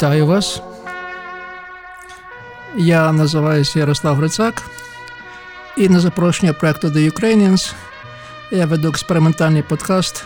[0.00, 0.62] Вітаю вас.
[2.76, 4.62] Я називаюся Ярослав Грицак,
[5.76, 7.74] і на запрошення проекту The Ukrainians
[8.50, 10.24] я веду експериментальний подкаст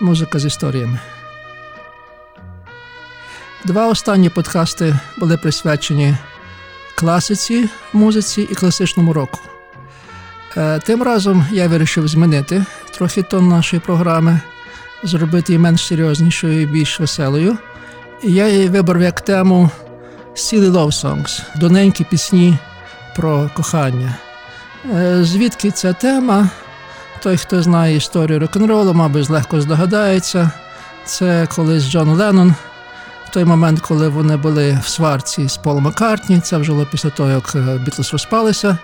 [0.00, 0.98] Музика з історіями.
[3.64, 6.16] Два останні подкасти були присвячені
[6.94, 9.38] класиці, музиці і класичному року.
[10.56, 14.40] Е, тим разом я вирішив змінити трохи тон нашої програми,
[15.02, 17.58] зробити її менш серйознішою і більш веселою.
[18.22, 19.70] Я її вибрав як тему
[20.34, 22.58] Silly Love Songs доненькі пісні
[23.16, 24.14] про кохання.
[24.94, 26.48] Е, звідки ця тема?
[27.22, 30.50] Той, хто знає історію рок-н-ролу, мабуть, легко здогадається.
[31.04, 32.54] Це колись Джон Леннон
[33.26, 37.10] в той момент, коли вони були в сварці з Полом Маккартні, це вже було після
[37.10, 38.78] того, як е, Бітлз розпалися,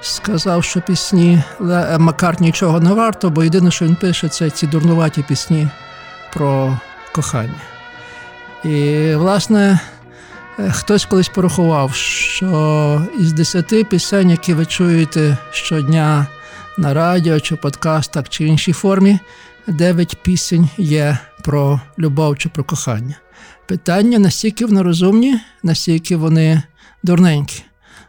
[0.00, 4.66] сказав, що пісні е, Маккартні нічого не варто, бо єдине, що він пише, це ці
[4.66, 5.68] дурнуваті пісні
[6.32, 6.78] про
[7.12, 7.69] кохання.
[8.64, 9.80] І, власне,
[10.58, 16.26] е, хтось колись порахував, що із десяти пісень, які ви чуєте щодня
[16.78, 19.18] на радіо чи подкастах чи іншій формі,
[19.66, 23.16] дев'ять пісень є про любов чи про кохання
[23.70, 26.62] питання, настільки вони розумні, настільки вони
[27.02, 27.62] дурненькі.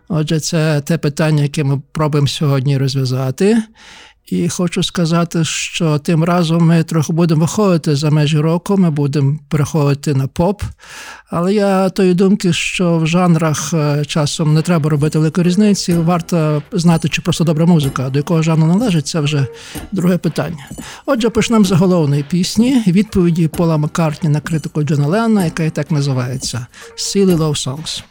[0.07, 3.63] Отже, це те питання, яке ми пробуємо сьогодні розв'язати.
[4.31, 9.39] І хочу сказати, що тим разом ми трохи будемо виходити за межі року, ми будемо
[9.49, 10.63] переходити на поп.
[11.29, 15.93] Але я тої думки, що в жанрах е, часом не треба робити великої різниці.
[15.93, 19.47] Варто знати, чи просто добра музика, до якого жанру належить, це вже
[19.91, 20.69] друге питання.
[21.05, 25.91] Отже, почнемо з головної пісні відповіді Пола Маккартні на критику Джона Ленна, яка і так
[25.91, 26.65] називається
[26.97, 28.03] «Silly Love Songs».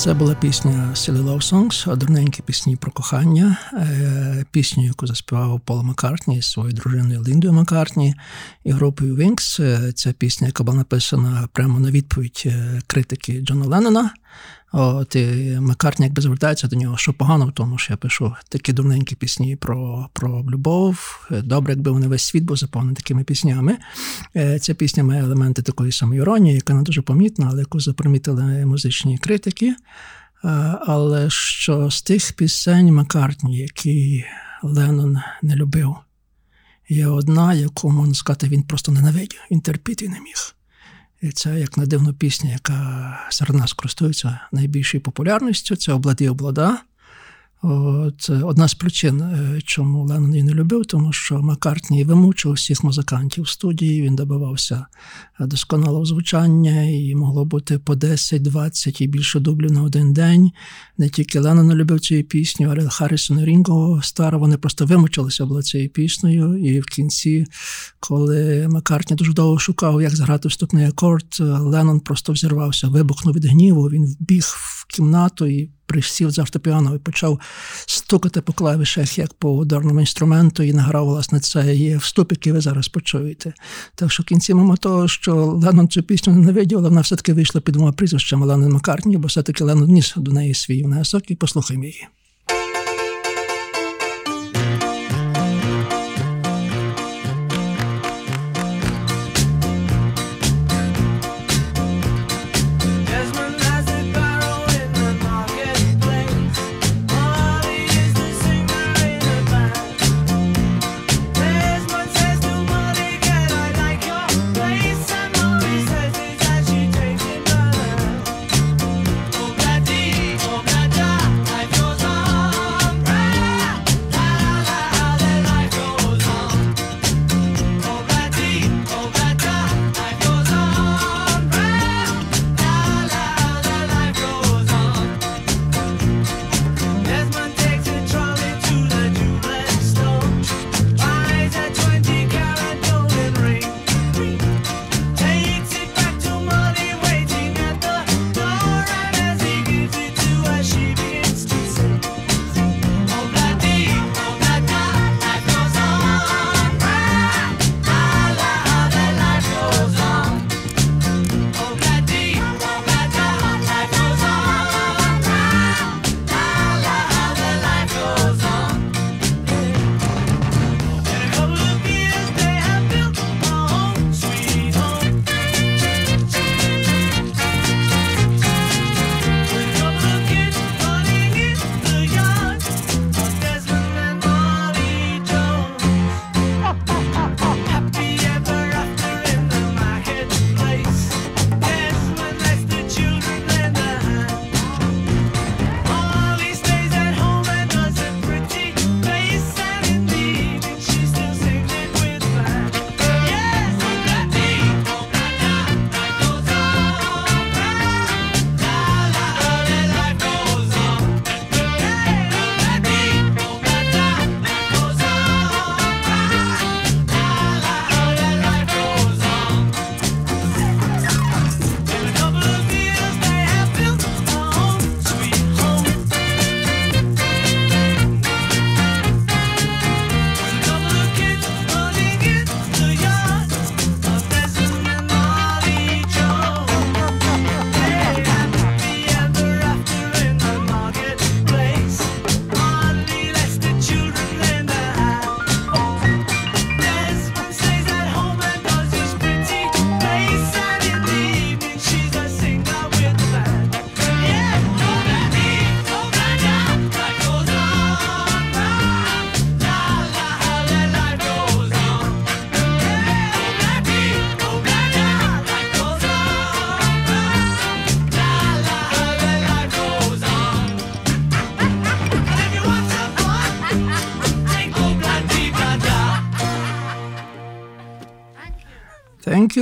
[0.00, 5.82] Це була пісня Silly Love Songs, дурненькі пісні про кохання, е, пісню, яку заспівав Пол
[5.82, 8.14] Маккартні зі своєю дружиною Ліндою Маккартні
[8.64, 9.92] і групою Wings.
[9.92, 14.10] Це пісня, яка була написана прямо на відповідь е, критики Джона Леннона.
[14.72, 18.72] От і Маккартні якби звертається до нього, що погано в тому, що я пишу такі
[18.72, 21.20] дурненькі пісні про про любов.
[21.30, 23.78] Добре, якби вони весь світ був заповнений такими піснями.
[24.60, 29.74] Ця пісня має елементи такої самоіронії, яка не дуже помітна, але яку запримітили музичні критики.
[30.86, 34.24] Але що з тих пісень Маккартні, які
[34.62, 35.96] Леннон не любив,
[36.88, 40.54] є одна, яку можна сказати, він просто ненавидів, він терпіти не міг.
[41.22, 45.76] І це як на дивну пісня, яка серед нас користується найбільшою популярністю.
[45.76, 46.78] Це обладі облада.
[47.62, 52.84] От, одна з причин, е, чому Леннон її не любив, тому що Маккартні вимучив всіх
[52.84, 54.86] музикантів в студії, він добивався
[55.40, 60.50] досконалого звучання, і могло бути по 10, 20 і більше дублів на один день.
[61.00, 65.62] Не тільки Леннон любив цю пісню, але Харрісон і Рінго Стара, вони просто вимучилися були
[65.62, 66.56] цією піснею.
[66.56, 67.46] І в кінці,
[68.00, 73.82] коли Маккартні дуже довго шукав, як зграти вступний акорд, Леннон просто взірвався, вибухнув від гніву,
[73.82, 77.40] він вбіг в кімнату і присів за фортепіано і почав
[77.86, 82.88] стукати по клавішах, як по ударному інструменту, і награв власне цей вступ, який ви зараз
[82.88, 83.52] почуєте.
[83.94, 87.60] Так що в кінці, мимо того, що Леннон цю пісню ненавидів, але вона все-таки вийшла
[87.60, 91.84] під двома прізвищами Леннон Маккартні, бо все-таки Леннон ніс до неї свій внесок і послухаймо
[91.84, 92.06] її.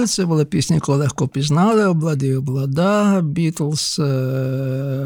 [0.00, 0.18] Thank.
[0.18, 3.20] Це була пісня, яку легко пізнали, облади облада.
[3.20, 4.00] Бітлз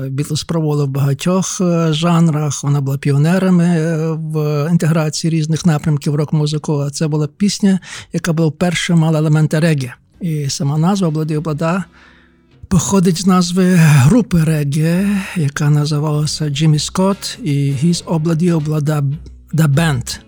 [0.08, 2.64] Бітлз проводив в багатьох е, жанрах.
[2.64, 6.78] Вона була піонерами е, в інтеграції різних напрямків рок-музику.
[6.78, 7.80] А це була пісня,
[8.12, 9.92] яка була вперше мала елементи регі.
[10.20, 11.84] І сама назва облади облада
[12.68, 15.06] походить з назви групи регі,
[15.36, 19.04] яка називалася Джиммі Скотт і His Обладі Облада
[19.52, 20.20] да Band.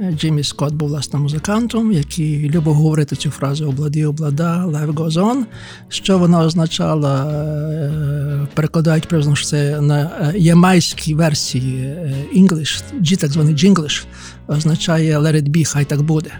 [0.00, 5.44] Джиммі Скотт був власне музикантом, який любив говорити цю фразу обладі облада, life goes on.
[5.88, 13.16] Що вона означала, е, перекладають приблизно, що це на е, ямайській версії е, English, G,
[13.16, 14.04] так званий Jinglish,
[14.48, 16.30] означає let it be, хай так буде.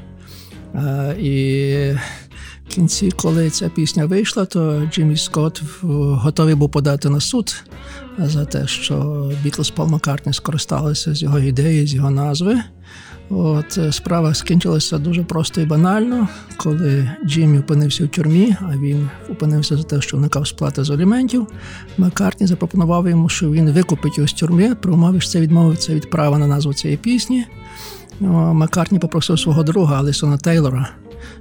[1.20, 1.34] І
[2.66, 7.64] в кінці, коли ця пісня вийшла, то Джиммі Скотт готовий був подати на суд
[8.18, 12.60] за те, що Бітлз Пол Маккартні скористалися з його ідеї, з його назви.
[13.30, 19.10] От е, Справа скінчилася дуже просто і банально, коли Джиммі опинився в тюрмі, а він
[19.30, 21.46] опинився за те, що уникав сплати з аліментів.
[21.98, 26.10] Маккартні запропонував йому, що він викупить його з тюрми, При умови, що це відмовиться від
[26.10, 27.46] права на назву цієї пісні.
[28.52, 30.88] Маккартні попросив свого друга Алісона Тейлора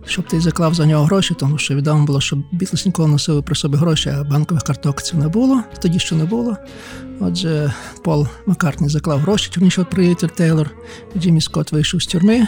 [0.05, 3.55] щоб ти заклав за нього гроші, тому що відомо було, що Бітлз ніколи носили при
[3.55, 6.57] собі гроші, а банкових карток це не було, тоді ще не було.
[7.19, 10.69] Отже, Пол Маккартні заклав гроші, тюрніше приятель Тейлор,
[11.17, 12.47] Джиммі Скотт вийшов з тюрми.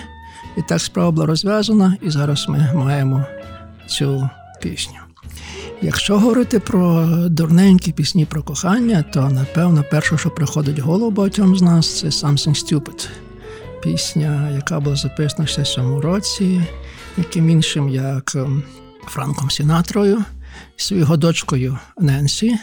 [0.58, 3.26] І так справа була розв'язана, і зараз ми маємо
[3.88, 4.30] цю
[4.62, 4.98] пісню.
[5.82, 11.58] Якщо говорити про дурненькі пісні про кохання, то напевно перше, що приходить в голову багатьом
[11.58, 13.10] з нас, це Something Stupid.
[13.84, 16.62] Пісня, яка була записана в 67 році,
[17.18, 18.64] яким іншим, як ем,
[19.08, 20.24] Франком Сінатрою,
[20.76, 22.58] своєю дочкою Ненсі.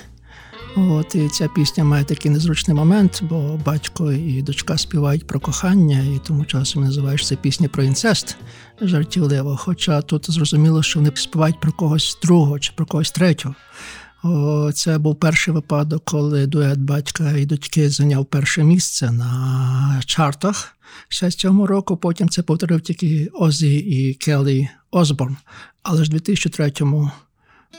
[0.76, 6.00] От І ця пісня має такий незручний момент, бо батько і дочка співають про кохання,
[6.00, 8.37] і тому часом називаєш це пісня про інцест
[8.81, 9.57] жартівливо.
[9.57, 13.55] Хоча тут зрозуміло, що вони співають про когось другого чи про когось третього.
[14.75, 20.76] Це був перший випадок, коли дует батька і дочки зайняв перше місце на чартах.
[21.08, 25.37] Ще з цього року потім це повторив тільки Озі і Келлі Осборн,
[25.82, 26.72] але ж у 2003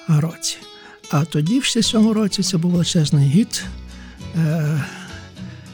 [0.07, 0.57] році.
[1.11, 3.63] А тоді, в 67 році, це був величезний гіт
[4.35, 4.83] е,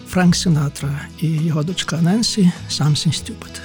[0.08, 3.65] Франк Сінатра і його дочка Ненсі «Something Stupid».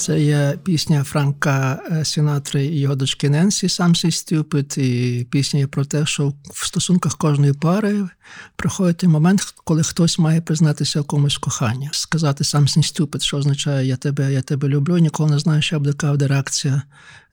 [0.00, 5.84] Це є пісня Франка е, Сінатри і його дочки Ненсі «Something Stupid», і пісня про
[5.84, 8.08] те, що в стосунках кожної пари
[8.56, 11.90] приходить момент, коли хтось має признатися в комусь кохання.
[11.92, 16.10] Сказати «Something Stupid», що означає Я тебе, я тебе люблю, ніколи не знаєш, що буде
[16.10, 16.82] буде реакція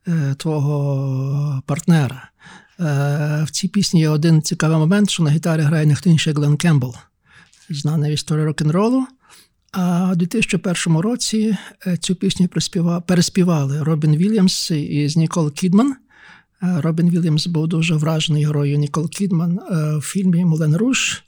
[0.08, 2.30] е, твого партнера.
[2.80, 6.56] Е, в цій пісні є один цікавий момент, що на гітарі грає ніхто інший Глен
[6.56, 6.94] Кембл,
[7.70, 9.06] знаний в історії рок-н-ролу.
[9.72, 12.48] А у 2001 році е, цю пісню
[13.06, 15.96] переспівали Робін Вільямс із Нікол Кідман.
[16.62, 21.22] Е, Робін Вільямс був дуже вражений грою Нікол Кідман е, в фільмі Moulin Rouge.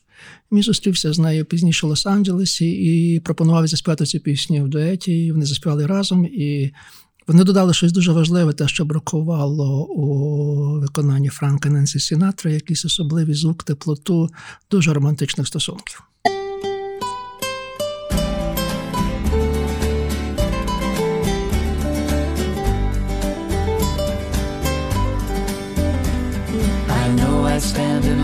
[0.53, 5.27] Він зустрівся з нею пізніше в Лос-Анджелесі і пропонував заспівати цю пісню в дуеті.
[5.27, 6.27] І Вони заспівали разом.
[6.27, 6.73] І
[7.27, 13.35] вони додали щось дуже важливе, те, що бракувало у виконанні Франка Ненсі Сінатри, якийсь особливий
[13.35, 14.31] звук, теплоту,
[14.71, 16.03] дуже романтичних стосунків.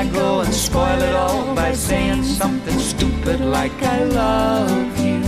[0.00, 5.20] I go and spoil it all by saying something stupid like I love you.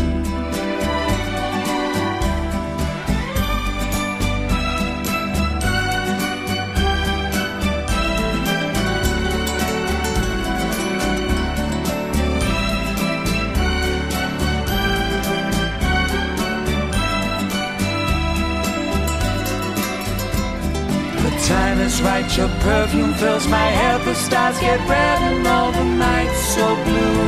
[21.23, 25.73] The time is right, your perfume fills my head, the stars get red and all
[25.73, 27.23] the nights so blue.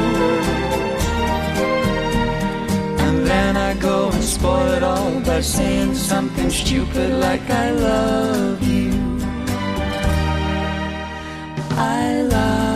[3.05, 8.62] And then I go and spoil it all by saying something stupid like I love
[8.62, 8.92] you.
[11.70, 12.73] I love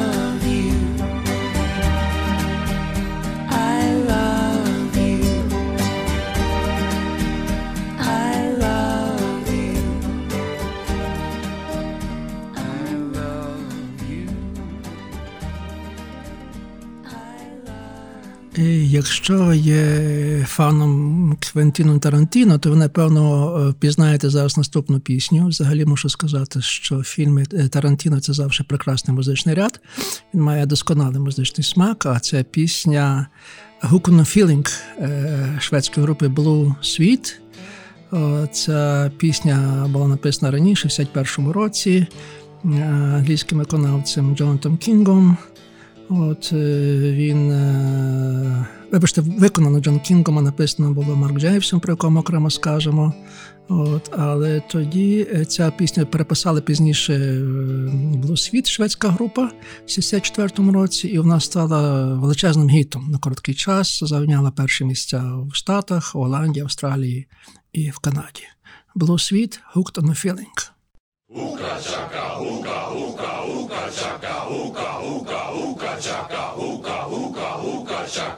[18.90, 25.46] Якщо є фаном Квентіну Тарантіно, то ви напевно е, пізнаєте зараз наступну пісню.
[25.46, 29.81] Взагалі мушу сказати, що фільми е, Тарантіно це завжди прекрасний музичний ряд.
[30.35, 32.07] Він має досконалий музичний смак.
[32.07, 33.27] А це пісня
[33.81, 37.35] Гукуно Feeling е, шведської групи Blue Sweet.
[38.53, 42.07] Ця пісня була написана раніше, в 51-му році,
[42.64, 45.37] англійським виконавцем Джонатом Кінгом.
[46.09, 47.53] От він,
[48.92, 53.14] вибачте, виконано Джон Кінгом, а написано було Марк Джейвсом, про якому окремо скажемо.
[53.68, 57.14] От, Але тоді ця пісня переписали пізніше
[58.22, 59.51] Blue шведська група
[59.87, 64.05] в 64-му році, і вона стала величезним гітом на короткий час.
[64.05, 67.27] Зайняла перші місця в Штатах, Голландії, Австралії
[67.72, 68.42] і в Канаді.
[68.96, 70.59] Blue Sweet, Hooked on a Feeling.
[71.37, 74.35] Hookah chaka, hookah, hookah, hookah chaka,
[76.57, 78.38] hookah, hookah, hookah chaka,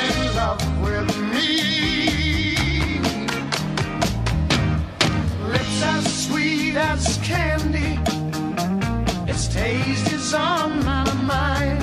[6.71, 7.99] sweet as candy.
[9.29, 11.80] Its taste is on my mind.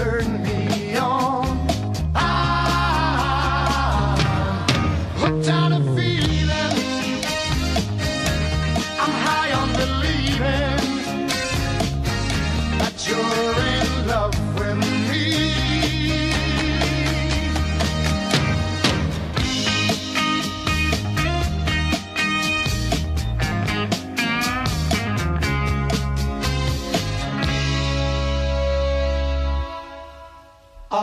[0.00, 0.39] Turn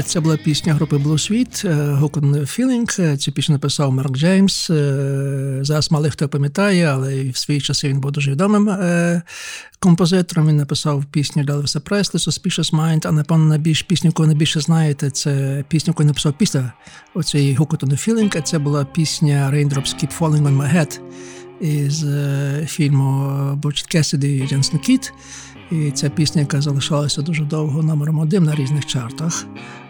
[0.00, 1.66] Це була пісня групи Blue Sweet
[2.00, 3.02] Hook Feeling.
[3.02, 4.70] Е, Цю пісню написав Марк Джеймс.
[4.70, 9.22] Е, Зараз мало хто пам'ятає, але в свої часи він був дуже відомим е,
[9.80, 10.48] композитором.
[10.48, 15.10] Він написав пісню для Елвіса Преслі Suspicious Mind, а напевно найбільш пісню, яку найбільше знаєте,
[15.10, 16.72] це пісню, яку він написав після
[17.14, 18.42] on the Feeling.
[18.42, 21.00] Це була пісня Raindrops Keep Falling on My Head
[21.60, 25.12] із е, фільму Бочіт Кесіді і Дженсен Кіт.
[25.70, 29.46] І ця пісня, яка залишалася дуже довго номером один на різних чартах.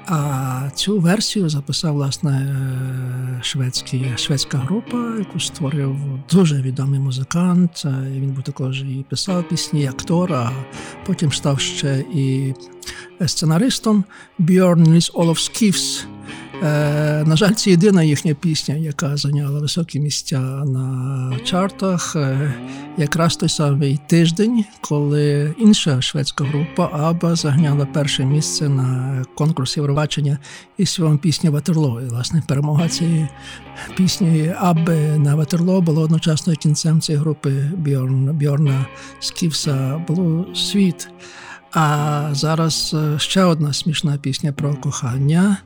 [0.06, 5.96] А цю версію записав власне е, шведський, шведська група, яку створив
[6.32, 7.82] дуже відомий музикант.
[7.84, 10.50] Е, Він був також і писав пісні, і актор, а
[11.06, 12.54] потім став ще і
[13.26, 14.04] сценаристом
[14.38, 16.04] Бьорн Ліс Олов Skifs.
[16.64, 22.16] Е, на жаль, це єдина їхня пісня, яка зайняла високі місця на чартах.
[22.16, 22.54] Е,
[22.96, 30.38] якраз той самий тиждень, коли інша шведська група Аба зайняла перше місце на конкурсі Євробачення
[30.78, 32.00] із своєю пісню Ватерло.
[32.02, 33.28] І, власне, перемога цієї
[33.96, 38.86] пісні Аби на Ватерло було одночасно кінцем цієї групи Бьорн, Бьорна
[39.20, 41.08] Скіфса Blue Sweet.
[41.72, 45.56] А зараз е, ще одна смішна пісня про кохання.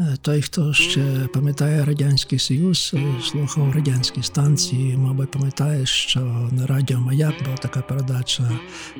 [0.00, 6.20] Е, Той, хто ще пам'ятає Радянський Союз, е, слухав радянські станції, мабуть, пам'ятає, що
[6.52, 8.50] на радіо Маяк була така передача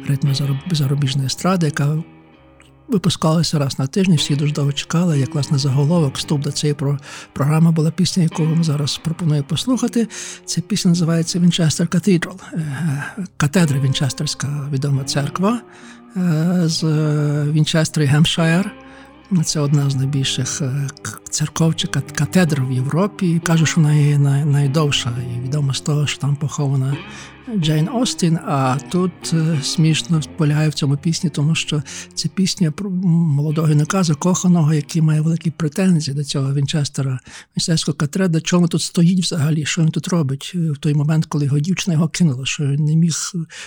[0.09, 0.35] ритми
[0.71, 1.99] зарубіжної естради, яка
[2.89, 4.17] випускалася раз на тиждень.
[4.17, 6.99] Всі дуже довго чекали, як власне заголовок, вступ до цієї про-
[7.33, 10.09] програми була пісня, яку вам зараз пропоную послухати.
[10.45, 12.65] Ця пісня називається Вінчестер Cathedral, е,
[13.37, 15.61] катедра Вінчестерська відома церква
[16.65, 16.83] з
[17.53, 18.73] Вінчестер і Гемпшайр.
[19.45, 20.89] Це одна з найбільших е,
[21.31, 23.41] церков чи катедр в Європі.
[23.45, 26.97] Кажуть, що вона є найдовша і відомо з того, що там похована
[27.55, 28.39] Джейн Остін.
[28.47, 31.83] А тут е, смішно полягає в цьому пісні, тому що
[32.15, 37.21] це пісня про молодого юнака закоханого, який має великі претензії до цього Вінчестера,
[37.57, 38.41] Вінчестерського катедра.
[38.41, 39.65] Чому тут стоїть взагалі?
[39.65, 42.85] Що він тут робить е, в той момент, коли його дівчина його кинула, що він
[42.85, 43.13] не міг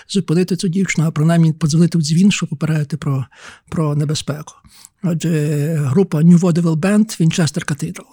[0.10, 3.26] зупинити цю дівчину, а принаймні подзвонити в дзвін, щоб попередити про,
[3.70, 4.54] про небезпеку.
[5.04, 8.06] Отже, група New Vaudeville Band Winchester Cathedral.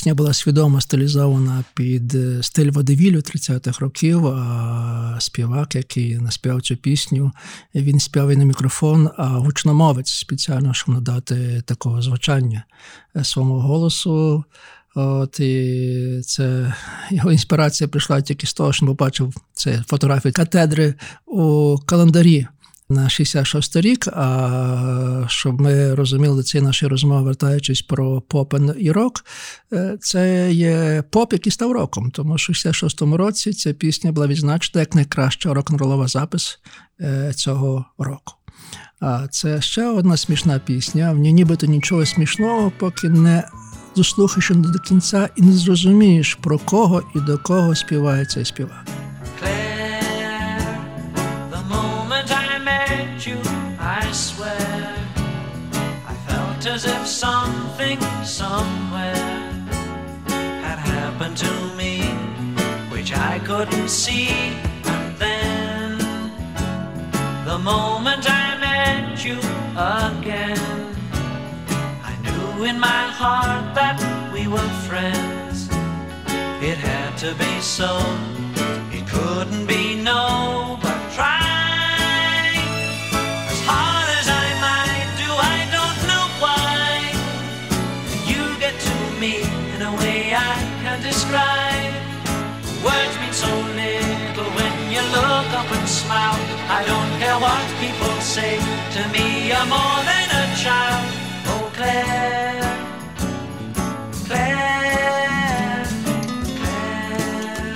[0.00, 4.26] Пісня була свідомо стилізована під е, стиль водевілю 30-х років.
[4.26, 7.32] А співак, який наспівав цю пісню,
[7.74, 12.64] він співав і на мікрофон, а гучномовець спеціально, щоб надати такого звучання
[13.16, 14.44] е, своєму голосу.
[14.94, 16.74] От і це
[17.10, 20.94] його інспірація прийшла тільки з того, що побачив це фотографії катедри
[21.26, 22.46] у календарі
[22.90, 24.08] на 66 рік.
[24.08, 29.24] А щоб ми розуміли ці наші розмови, вертаючись про попен і рок,
[29.72, 32.10] е, це є поп, який став роком.
[32.10, 36.58] Тому що в 66-му році ця пісня була відзначена як найкраща рок-н-ролова запис
[37.00, 38.34] е, цього року.
[39.00, 41.12] А це ще одна смішна пісня.
[41.12, 43.44] В ній нібито нічого смішного, поки не
[43.96, 48.99] дослухаєш до кінця і не зрозумієш, про кого і до кого співає цей співак.
[64.06, 64.56] See.
[64.94, 65.98] And then,
[67.44, 69.38] the moment I met you
[69.76, 70.80] again,
[72.10, 73.98] I knew in my heart that
[74.32, 75.68] we were friends.
[76.70, 77.90] It had to be so.
[78.96, 80.22] It couldn't be no,
[97.40, 98.58] what people say
[98.94, 99.48] to me.
[99.48, 101.06] You're more than a child.
[101.52, 102.76] Oh, Claire,
[104.26, 105.86] Claire,
[106.58, 107.74] Claire.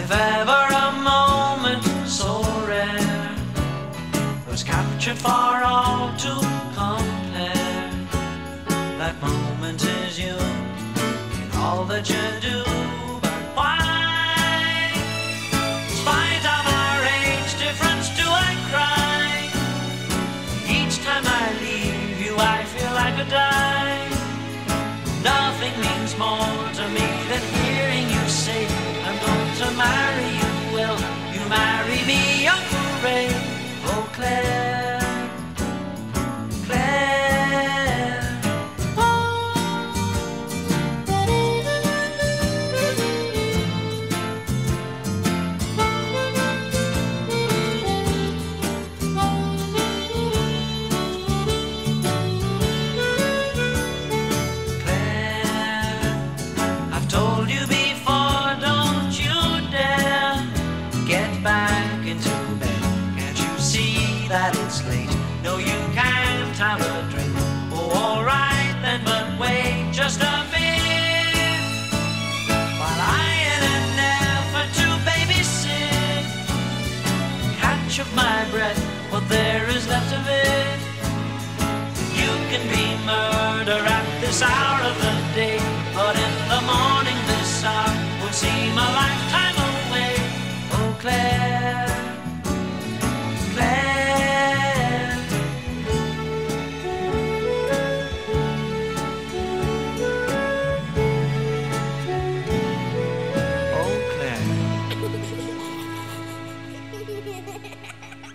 [0.00, 2.30] If ever a moment so
[2.68, 3.34] rare
[4.48, 6.32] was captured for all to
[6.78, 7.90] compare,
[9.00, 10.36] that moment is you
[11.42, 12.71] in all that you do.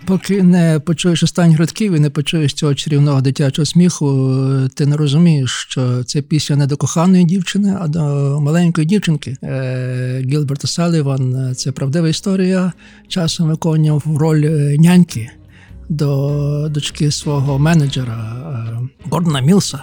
[0.08, 4.30] Поки не почуєш останніх рядків і не почуєш цього чарівного дитячого сміху,
[4.64, 8.00] е, ти не розумієш, що це пісня не до коханої дівчини, а до
[8.40, 9.36] маленької дівчинки.
[9.42, 12.72] Е, Гілберта Саліван е, це правдива історія.
[13.08, 14.40] Часом виконував роль
[14.78, 15.30] няньки
[15.88, 18.40] до дочки свого менеджера
[19.10, 19.82] Гордона Мілса.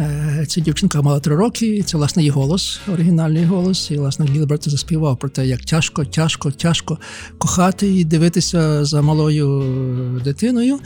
[0.00, 3.90] Е, Ця дівчинка мала три роки, і це власне її голос, оригінальний голос.
[3.90, 6.98] І власне Гілберт заспівав про те, як тяжко, тяжко, тяжко
[7.38, 10.78] кохати і дивитися за малою дитиною.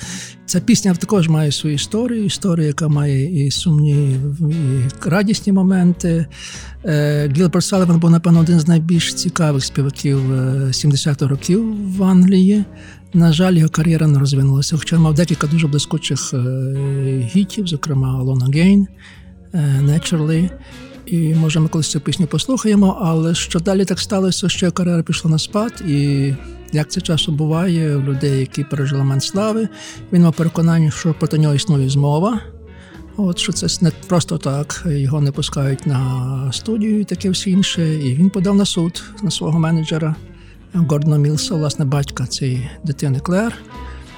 [0.47, 6.27] Ця пісня також має свою історію, історію, яка має і сумні, і радісні моменти.
[6.87, 12.65] Е, Гілберт Саліван був, напевно, один з найбільш цікавих співаків е, 70-х років в Англії.
[13.15, 16.39] На жаль, його кар'єра не розвинулася, хоча мав декілька дуже блискучих е,
[17.35, 18.87] гітів, зокрема Again,
[19.55, 20.51] е, Naturally.
[21.07, 25.31] І може ми колись цю пісню послухаємо, але що далі так сталося, що кар'єра пішла
[25.31, 26.33] на спад, і
[26.73, 29.69] як це часом буває у людей, які пережили момент слави,
[30.13, 32.41] він мав переконання, що проти нього існує змова.
[33.17, 37.95] От що це не просто так, його не пускають на студію і таке все інше.
[37.95, 40.17] І він подав на суд на свого менеджера
[40.75, 43.55] Гордона Мілса, власне, батька цієї дитини Клер.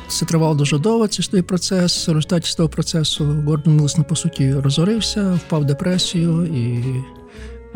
[0.09, 2.09] Це тривало дуже довго, цей той процес.
[2.09, 6.85] В результаті з того процесу Гордон Мілс, ну, по суті, розорився, впав в депресію і.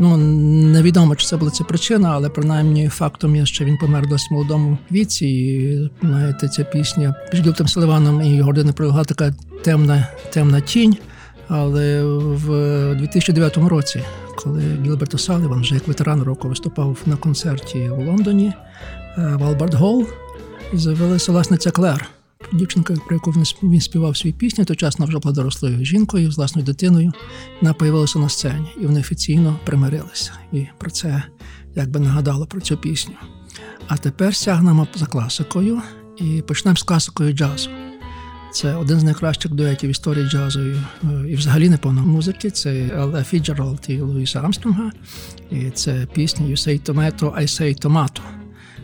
[0.02, 4.30] Ну, невідомо, чи це була ця причина, але принаймні фактом є, що він помер досить
[4.30, 5.26] молодому віці.
[5.26, 10.96] І знаєте, ця пісня між Гілтом Селиваном і Гордоном пролягла така темна, темна тінь.
[11.52, 14.02] Але в 2009 році,
[14.36, 18.52] коли Гілберт О'Саліван вже як ветеран року виступав на концерті в Лондоні
[19.18, 20.06] е, в Алберт Голл,
[20.72, 22.08] з'явилася власне ця Клер.
[22.52, 23.30] Дівчинка, про яку
[23.62, 27.12] він співав свої пісні, точасно вже була дорослою жінкою з власною дитиною.
[27.60, 30.32] Вона появилася на сцені, і вони офіційно примирилися.
[30.52, 31.22] І про це
[31.74, 33.14] якби нагадало про цю пісню.
[33.88, 35.82] А тепер сягнемо за класикою
[36.16, 37.70] і почнемо з класикою джазу.
[38.52, 40.74] Це один з найкращих дуетів історії джазу і,
[41.04, 42.50] е, і взагалі напевно музики.
[42.50, 44.90] Це Елла Фіцджеральд і Луїса Армстронга.
[45.50, 48.20] І це пісня You say tomato, I say tomato.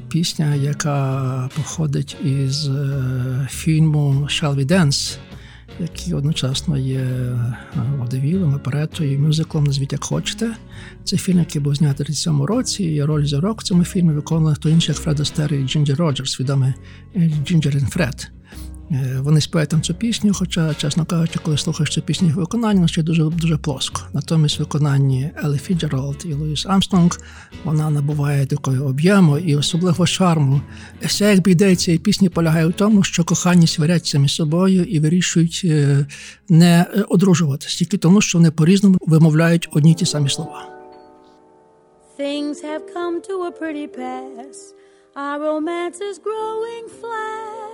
[0.08, 5.16] Пісня, яка походить із е, фільму Shall We Dance,
[5.80, 7.54] який одночасно є е,
[7.98, 10.56] водевілом, оперетою і мюзиклом, назвіть як хочете.
[11.04, 14.54] Це фільм, який був знятий в 37 році, і роль зірок в цьому фільмі виконували
[14.54, 16.74] хто інший, як Фред Астер і Джинджер Роджерс, відомий
[17.16, 18.30] е, Джинджер і Фред.
[18.90, 22.88] Е, Вони співають там цю пісню, хоча, чесно кажучи, коли слухаєш цю пісню їх виконання,
[22.88, 24.02] це дуже дуже плоско.
[24.12, 27.20] Натомість в виконанні Елли Фіцджеральд і Луїс Армстронг
[27.64, 30.60] вона набуває такого об'єму і особливо шарму.
[31.02, 35.62] Вся якби ідея цієї пісні полягає в тому, що кохані сваряться між собою і вирішують
[35.64, 36.06] е,
[36.48, 40.72] не е, одружуватись, тільки тому, що вони по-різному вимовляють одні й ті самі слова.
[42.18, 44.56] Things have come to a pretty pass.
[45.24, 47.65] Our romance is growing flat.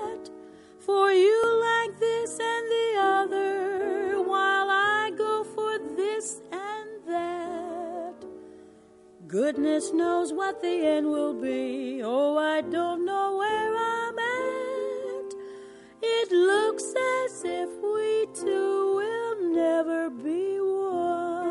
[0.87, 8.15] For you like this and the other, while I go for this and that.
[9.29, 12.03] Goodness knows what the end will be.
[12.03, 15.35] Oh, I don't know where I'm at.
[16.03, 21.47] It looks as if we two will never be one.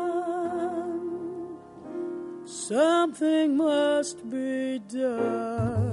[2.44, 5.91] Something must be done.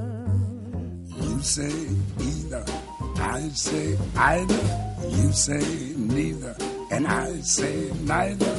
[1.40, 1.88] You say
[2.20, 2.66] either,
[3.16, 4.62] I say either.
[5.08, 6.54] You say neither,
[6.92, 8.56] and I say neither.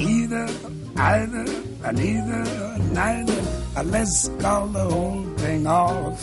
[0.00, 0.48] Either,
[0.96, 1.44] either,
[1.84, 3.42] and either, neither.
[3.76, 6.20] Uh, Let's call the whole thing off.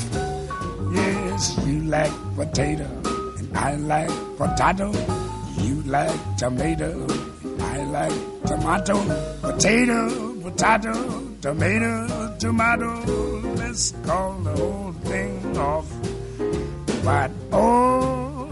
[0.91, 2.83] Yes, you like potato,
[3.37, 4.91] and I like potato.
[5.63, 7.07] You like tomato,
[7.57, 8.97] I like tomato.
[9.39, 10.93] Potato, potato,
[11.39, 13.41] tomato, tomato.
[13.55, 16.00] Let's call the whole thing off.
[17.03, 18.47] But oh,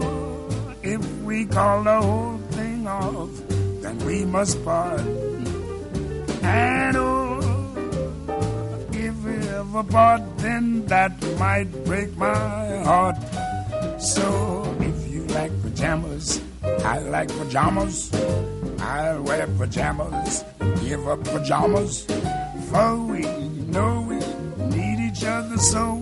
[0.82, 3.30] if we call the whole thing off,
[3.80, 5.00] then we must part.
[6.42, 7.38] And oh,
[8.92, 13.16] if we ever part, then that might break my heart.
[14.00, 16.40] So if you like pajamas,
[16.84, 18.10] I like pajamas.
[18.80, 20.44] I'll wear pajamas,
[20.80, 22.04] give up pajamas.
[22.70, 23.22] For we
[23.70, 24.18] know we
[24.74, 25.99] need each other, so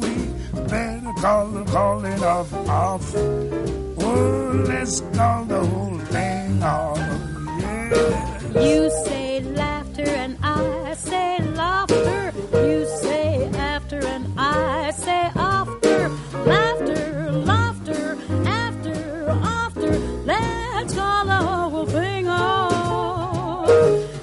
[1.20, 3.14] call calling off off.
[3.16, 6.98] Oh, let's call the whole thing off.
[6.98, 8.62] Yeah.
[8.62, 12.32] You say laughter and I say laughter.
[12.52, 16.08] You say after and I say after.
[16.46, 19.98] Laughter, laughter, after, after.
[20.24, 23.68] Let's call the whole thing off.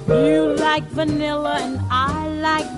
[0.08, 2.75] You like vanilla and I like.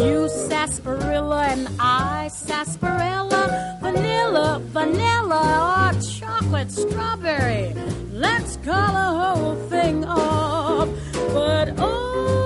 [0.00, 3.78] You sarsaparilla and I sarsaparilla.
[3.82, 7.74] Vanilla, vanilla, or chocolate strawberry.
[8.10, 10.88] Let's call the whole thing off.
[11.34, 12.39] But oh,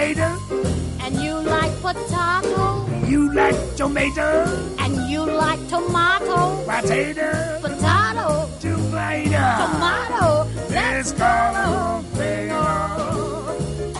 [0.00, 0.40] potato,
[1.00, 4.44] And you like potato, you like tomato,
[4.78, 9.44] and you like tomato, potato, potato, tomato.
[9.60, 10.48] tomato.
[10.70, 12.04] Let's call off.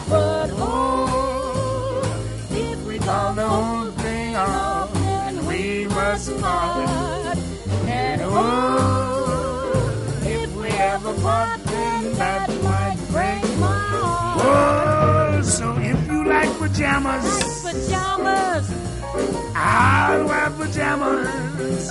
[0.09, 2.03] But oh,
[2.51, 7.39] if we Call the whole thing off, and we must part.
[7.87, 13.79] And oh, oh if we ever part, then that might break my
[14.39, 14.90] heart.
[16.81, 18.71] Pajamas, Pajamas,
[19.55, 21.91] I'll wear pajamas.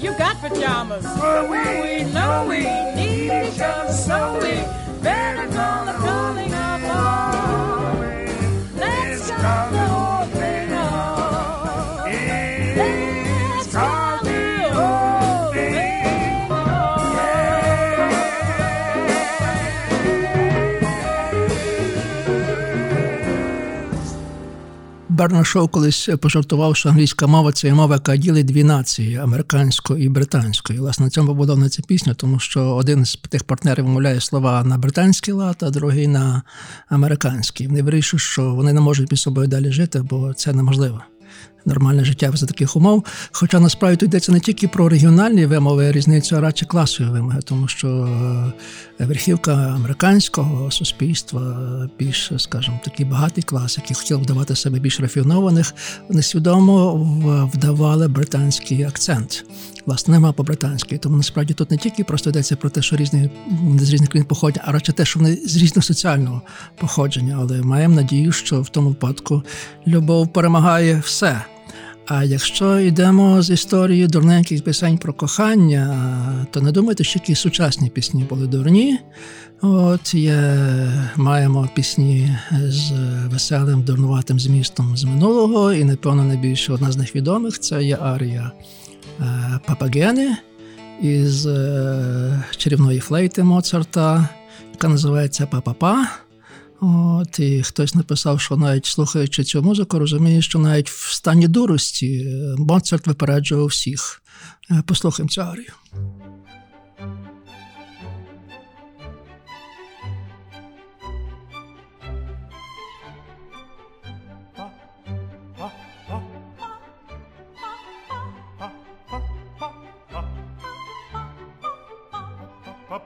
[0.00, 1.04] you got pajamas.
[1.04, 2.58] Oh, For we know we
[2.94, 7.98] need each other, so we better call the whole thing off.
[8.76, 10.19] Let's call
[25.20, 30.08] Бернард Шоу колись пожартував, що англійська мова це мова, яка ділить дві нації американську і
[30.08, 30.72] британську.
[30.72, 34.64] І, власне, на цьому побудована ця пісня, тому що один з тих партнерів вимовляє слова
[34.64, 36.42] на британський лад, а другий на
[36.88, 37.66] американський.
[37.66, 41.00] Вони вирішують, що вони не можуть між собою далі жити, бо це неможливо.
[41.64, 43.04] Нормальне життя за таких умов.
[43.32, 47.68] Хоча насправді тут йдеться не тільки про регіональні вимови різницю, а радше класові вимоги, тому
[47.68, 47.88] що
[49.00, 51.56] е, верхівка американського суспільства
[51.98, 55.74] більш, скажімо, такий багатий клас, який хотів вдавати себе більш рафінованих,
[56.08, 56.94] несвідомо
[57.54, 59.44] вдавали британський акцент.
[59.86, 60.98] Власне, нема по-британськи.
[60.98, 63.30] Тому насправді тут не тільки просто йдеться про те, що різні
[63.80, 66.42] з різних країн походять, а радше те, що вони з різного соціального
[66.76, 67.36] походження.
[67.40, 69.42] Але маємо надію, що в тому випадку
[69.86, 71.44] любов перемагає все.
[72.06, 77.90] А якщо йдемо з історії дурненьких пісень про кохання, то не думайте, що які сучасні
[77.90, 78.98] пісні були дурні.
[79.62, 80.56] От є,
[81.16, 82.36] маємо пісні
[82.68, 82.92] з
[83.26, 88.52] веселим, дурнуватим змістом з минулого, і напевно найбільше одна з них відомих це є арія
[89.20, 90.36] е, Папагени
[91.02, 94.28] із е, чарівної флейти Моцарта,
[94.72, 96.08] яка називається Па-па-па.
[96.80, 102.18] От, і хтось написав, що навіть слухаючи цю музику, розуміє, що навіть в стані дурості
[102.18, 104.22] е, Моцарт випереджував всіх.
[104.86, 105.72] Послухаємо цю арію.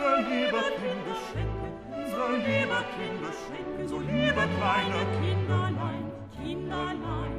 [0.00, 6.04] unser lieber Kinder schenken, unser lieber Kinder schenken, so liebe kleine Kinderlein,
[6.36, 7.36] Kinderlein.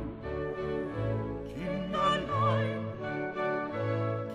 [1.54, 2.80] Kinderlein,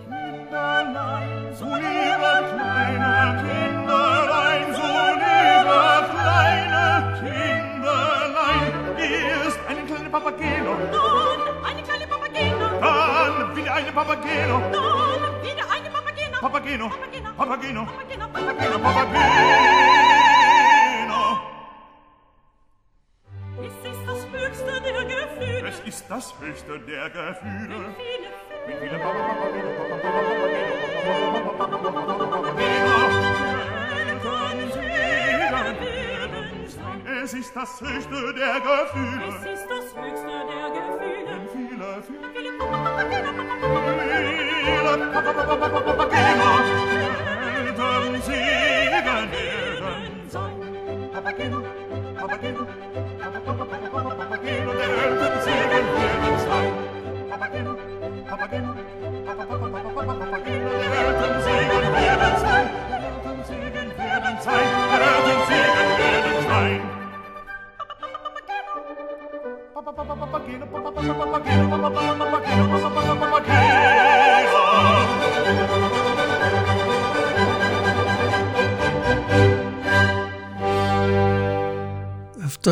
[0.03, 3.13] Kinderlein, so liebe kleine
[3.43, 4.89] Kinderlein, so
[5.23, 5.79] liebe
[6.11, 6.85] kleine
[7.19, 8.71] Kinderlein.
[8.97, 10.71] Hier ist eine kleine Papageno.
[10.91, 12.65] Dann eine kleine Papageno.
[12.81, 14.61] Dann wieder eine Papageno.
[14.71, 16.37] Dann wieder eine Papageno.
[16.41, 16.89] Papageno.
[16.89, 17.26] Papageno.
[17.37, 19.21] Papageno, Papageno, Papageno, Papageno.
[23.61, 25.67] Es ist das höchste der Gefühle.
[25.69, 27.95] Es ist das höchste der Gefühle.
[28.65, 30.17] Wie viele Papageno, Papageno,
[31.45, 32.97] Papageno, Papageno.
[37.23, 39.27] Es ist das höchste der Gefühle.
[39.29, 41.29] Es ist das höchste der Gefühle.
[41.29, 43.29] Wenn viele, viele, viele Papageno,
[44.65, 44.93] viele,
[45.85, 46.96] Papageno,
[48.21, 51.11] sollen sie werden sein.
[51.13, 51.63] Papageno,
[52.19, 52.67] Papageno,
[53.19, 53.86] Papageno, Papageno.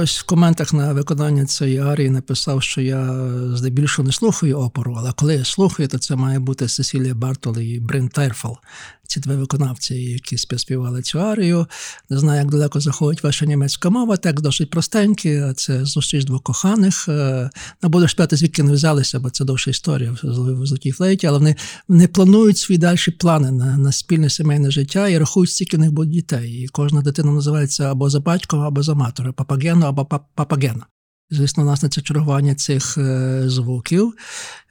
[0.05, 5.11] Хтось в коментах на виконання цієї арії написав, що я здебільшого не слухаю оперу, але
[5.11, 8.57] коли я слухаю, то це має бути Сесілія Бартолі і Брин Терфель.
[9.07, 11.67] Ці два виконавці, які співспівали цю арію.
[12.09, 14.17] Не знаю, як далеко заходить ваша німецька мова.
[14.17, 15.53] Текст досить простенький.
[15.53, 17.09] Це зустріч двох коханих.
[17.09, 17.49] Е,
[17.83, 21.55] Не буду спойлити, звідки вони взялися, бо це довша історія в золотій флейті, але вони,
[21.87, 25.91] вони планують свої дальші плани на, на спільне сімейне життя і рахують, скільки в них
[25.91, 26.51] буде дітей.
[26.51, 30.85] І кожна дитина називається або за батьком, або за матері, папагено або папагена.
[31.29, 34.13] Звісно, у нас на це чергування цих е, звуків.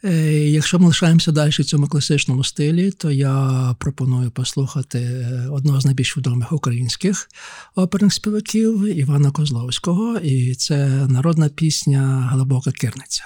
[0.04, 5.80] Е, Якщо ми лишаємося далі в цьому класичному стилі, то я пропоную послухати е, одного
[5.80, 7.28] з найбільш відомих українських
[7.74, 13.24] оперних співаків Івана Козловського, і це народна пісня Глибока кирниця.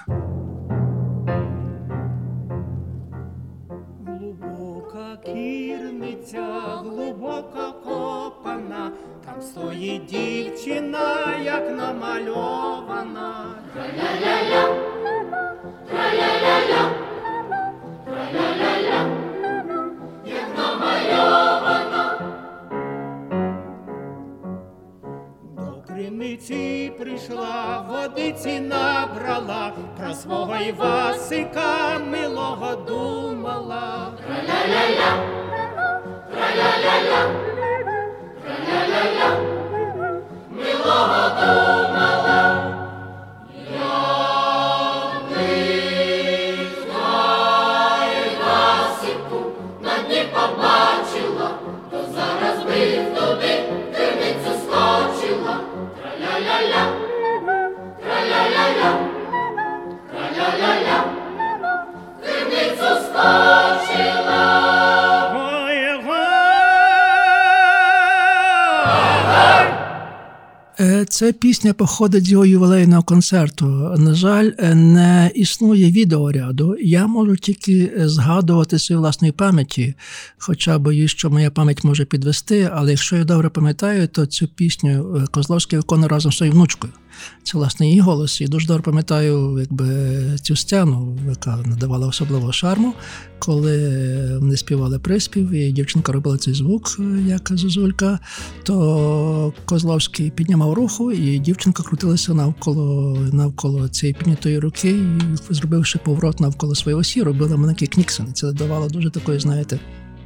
[4.07, 8.93] Глибока кірниця, глибоко копана,
[9.39, 13.55] там стоїть дівчина, як намальована.
[20.27, 22.19] Як намальована,
[25.57, 34.13] До криниці прийшла, водиці набрала, про свого Івасика милого думала.
[38.69, 38.75] we
[41.11, 41.53] Hato
[41.95, 42.28] Mala
[71.11, 73.67] Ця пісня походить з його ювілейного концерту.
[73.99, 76.77] На жаль, не існує відеоряду.
[76.81, 79.95] Я можу тільки згадувати свої власної пам'яті,
[80.39, 82.71] хоча боюсь, що моя пам'ять може підвести.
[82.75, 86.93] Але якщо я добре пам'ятаю, то цю пісню е, Козловський виконує разом з своєю внучкою.
[87.43, 88.41] Це власне її голос.
[88.41, 89.89] І дуже добре пам'ятаю, якби
[90.43, 92.95] цю сцену, яка надавала особливого шарму,
[93.39, 98.19] коли вони співали приспів, і дівчинка робила цей звук, як зозулька,
[98.63, 106.41] то Козловський піднімав руху, і дівчинка крутилася навколо навколо цієї піднятої руки, і зробивши поворот
[106.41, 108.27] навколо своєї осі, робила маленький кніксон.
[108.31, 109.81] І Це давало дуже такої, знаєте,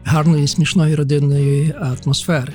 [0.04, 2.52] гарної, смішної родинної атмосфери.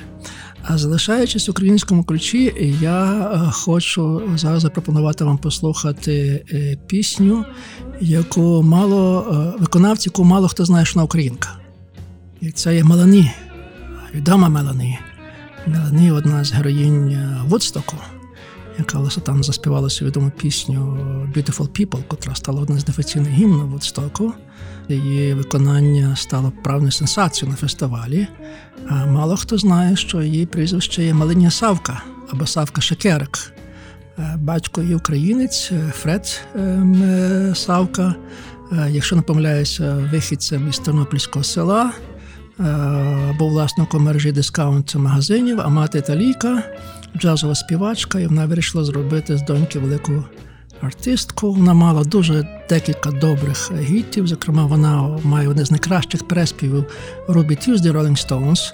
[0.62, 7.44] А залишаючись в українському ключі, я е, хочу зараз запропонувати вам послухати е, пісню,
[8.00, 11.48] яку мало виконавців, виконавці, яку мало хто знає, що вона українка.
[12.40, 13.32] І це є Мелані,
[14.14, 14.98] відома Мелані.
[15.66, 17.96] Мелані одна з героїнь е, Вудстоку,
[18.78, 20.98] яка там заспівала свою відому пісню
[21.36, 24.32] Beautiful People, котра стала одним з дефіційних гімнів Вудстоку.
[24.88, 28.26] Її виконання стало правною сенсацією на фестивалі.
[28.88, 33.52] А мало хто знає, що її прізвище є Малиня Савка або Савка Шекерик.
[34.18, 38.14] Е, Батько її українець е, Фред е, Савка,
[38.88, 41.92] якщо не помиляюся, вихідцем із Тернопільського села,
[43.38, 46.62] був власником мережі дискаунт магазинів, а мати італійка,
[47.18, 50.24] джазова співачка, і вона вирішила зробити з доньки велику
[50.80, 51.52] артистку.
[51.52, 54.26] Вона мала дуже декілька добрих гітів.
[54.26, 56.84] Зокрема, вона має один з найкращих переспівів
[57.28, 58.72] Ruby Tuesday Rolling Stones.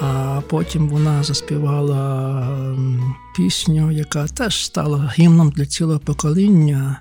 [0.00, 7.00] А потім вона заспівала ем, пісню, яка теж стала гімном для цілого покоління.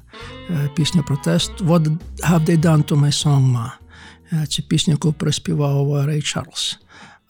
[0.50, 3.72] е, Пісня протест What have they done to my song, Ma?
[4.34, 6.80] Е, Це пісня, яку приспівав Рей Чарльз.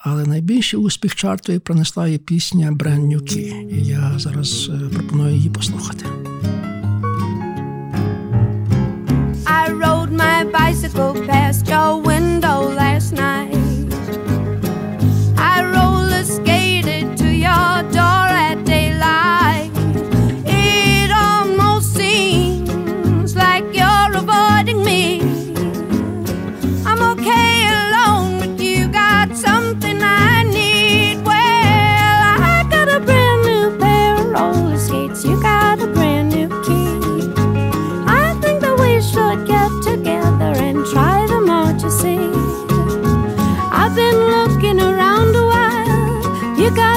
[0.03, 3.69] Але найбільший успіх чартові принесла її пісня Key.
[3.69, 6.05] І я зараз е, пропоную її послухати.
[9.45, 12.50] I rode my bicycle past your window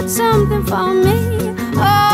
[0.09, 1.55] something for me.
[1.77, 2.14] Oh,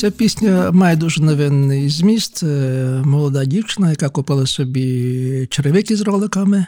[0.00, 2.42] Ця пісня має дуже новинний зміст.
[2.42, 6.66] Е, Молода дівчина, яка купила собі черевики з роликами,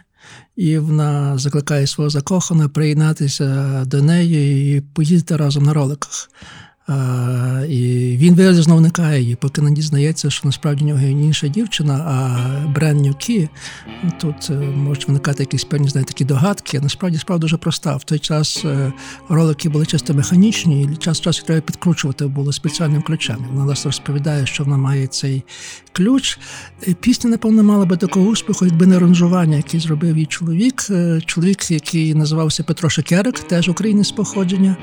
[0.57, 6.31] і вона закликає свого закоханого приєднатися до неї і поїздити разом на роликах.
[6.93, 11.49] А, і він виразно уникає її, поки не дізнається, що насправді в нього є інша
[11.49, 13.49] дівчина, а New
[14.21, 16.81] тут е, можуть виникати якісь певні знаєте, такі догадки.
[16.81, 17.97] Насправді справа дуже проста.
[17.97, 18.93] В той час е,
[19.29, 23.47] ролики були чисто механічні, і час часу треба підкручувати було спеціальним ключем.
[23.53, 25.43] Вона власне розповідає, що вона має цей
[25.93, 26.39] ключ.
[26.89, 30.83] Е, Пісня, напевно, мала би такого успіху, якби не аранжування, яке зробив її чоловік.
[31.27, 34.77] Чоловік, який називався Петро Шекерик, теж українець походження.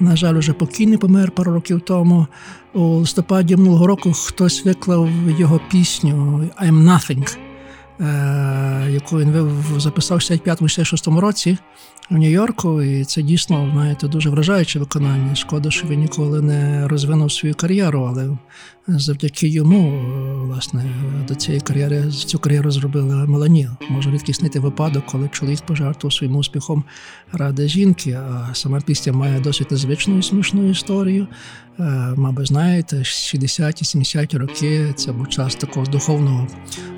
[0.00, 2.26] На жаль, уже покійний помер пару років тому.
[2.74, 6.14] У листопаді минулого року хтось виклав його пісню
[6.62, 7.36] I'm Nothing,
[8.00, 11.58] е, яку він записав в 65-66 році
[12.10, 12.82] в Нью-Йорку.
[12.82, 15.34] І це дійсно, знаєте, дуже вражаюче виконання.
[15.34, 18.30] Шкода, що він ніколи не розвинув свою кар'єру, але
[18.88, 20.84] завдяки йому, е, власне,
[21.28, 23.68] до цієї кар'єри цю кар'єру зробила Мелані.
[23.90, 26.84] Може рідкісний випадок, коли чоловік пожертвував своїм успіхом
[27.32, 31.26] ради жінки, а сама пісня має досить незвичну і смішну історію.
[31.78, 36.46] Е, Мабуть, знаєте, 60-70 роки це був час такого духовного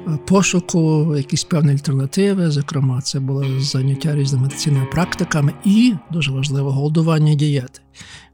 [0.09, 2.51] е, пошуку, якісь певні альтернативи.
[2.51, 7.80] Зокрема, це було заняття різними медицинними практиками і дуже важливо голодування дієти.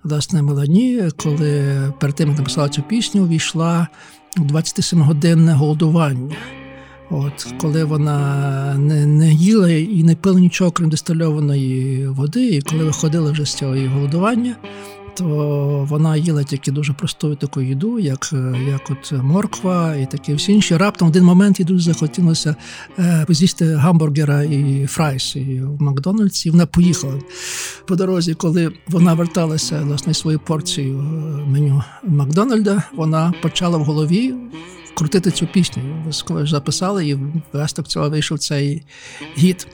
[0.04, 1.64] Власне, Мелані, коли
[2.00, 3.88] перед тим як написала цю пісню, увійшла
[4.38, 6.36] у 27-годинне голодування.
[7.10, 12.84] От, коли вона не, не їла і не пила нічого, крім дистильованої води, і коли
[12.84, 14.56] виходила вже з цього голодування,
[15.14, 20.34] то вона їла тільки дуже просту таку їду, як, е, як от морква і такі
[20.34, 20.76] всі інші.
[20.76, 22.56] Раптом в один момент їй дуже захотілося
[22.98, 26.50] е, з'їсти гамбургера і fries і в Макдональдсі.
[26.50, 27.14] Вона поїхала
[27.86, 31.02] по дорозі, коли вона верталася власне свою порцію е,
[31.50, 34.34] меню Макдональда, вона почала в голові
[34.94, 35.82] крутити цю пісню.
[36.24, 37.18] Коли ж записали, і
[37.52, 38.82] весток цього вийшов цей
[39.38, 39.66] гід.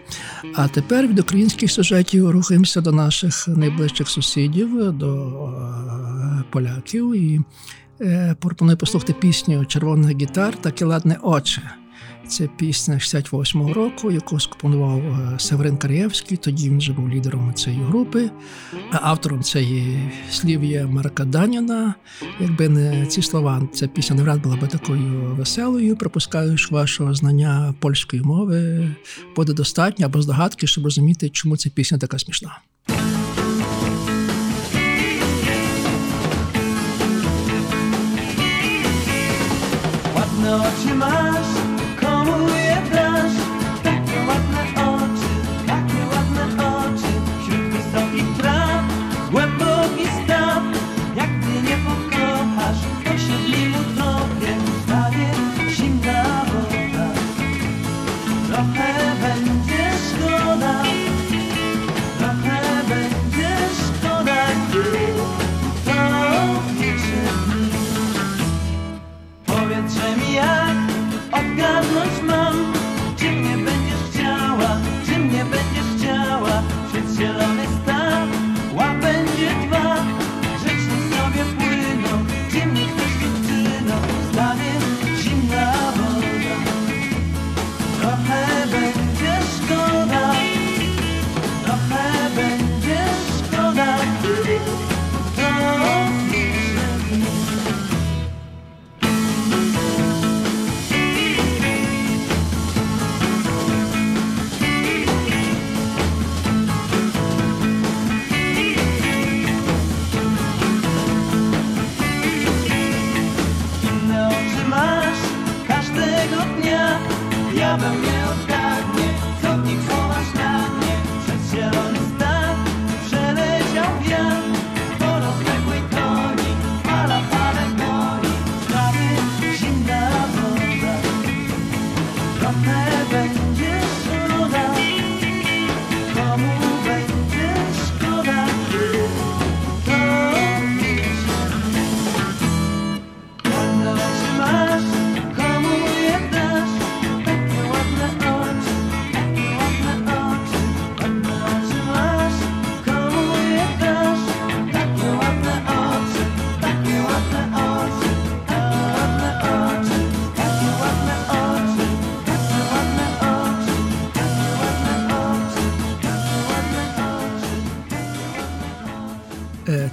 [0.55, 5.15] А тепер від українських сюжетів рухаємося до наших найближчих сусідів, до
[5.49, 7.17] е, поляків.
[7.17, 7.41] І
[8.01, 11.63] е, пропоную послухати пісню Червона гітар та кіладне оче.
[12.29, 16.37] Це пісня 68-го року, яку скомпонував е, Северин Кар'євський.
[16.37, 18.31] Тоді він вже був лідером цієї групи.
[18.91, 21.95] Автором цієї слів є Марка Даніна.
[22.41, 25.97] Якби не ці слова, ця пісня навряд була би такою веселою.
[25.97, 28.91] Припускаю, що вашого знання польської мови
[29.37, 32.59] буде достатньо або здогадки, щоб розуміти, чому ця пісня така смішна.
[40.19, 41.38] Ładne oczy masz,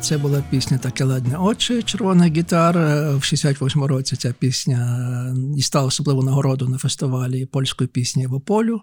[0.06, 3.12] Це була пісня Таке ледне очі, червона гітара.
[3.12, 8.82] В 68-му році ця пісня е, дістала особливу нагороду на фестивалі польської пісні Вополю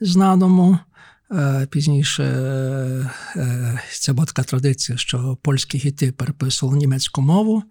[0.00, 0.78] знаному.
[1.32, 7.62] Е, Пізніше е, е, це була така традиція, що польські гіти переписували німецьку мову в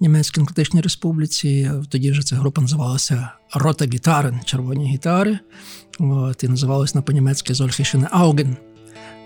[0.00, 1.70] Німецькій Демократичній Республіці.
[1.88, 5.38] Тоді ж ця група називалася Рота Гітарен, червоні гітари.
[5.98, 8.56] От, і називалась на по-німецьки Зольхішене Ауген.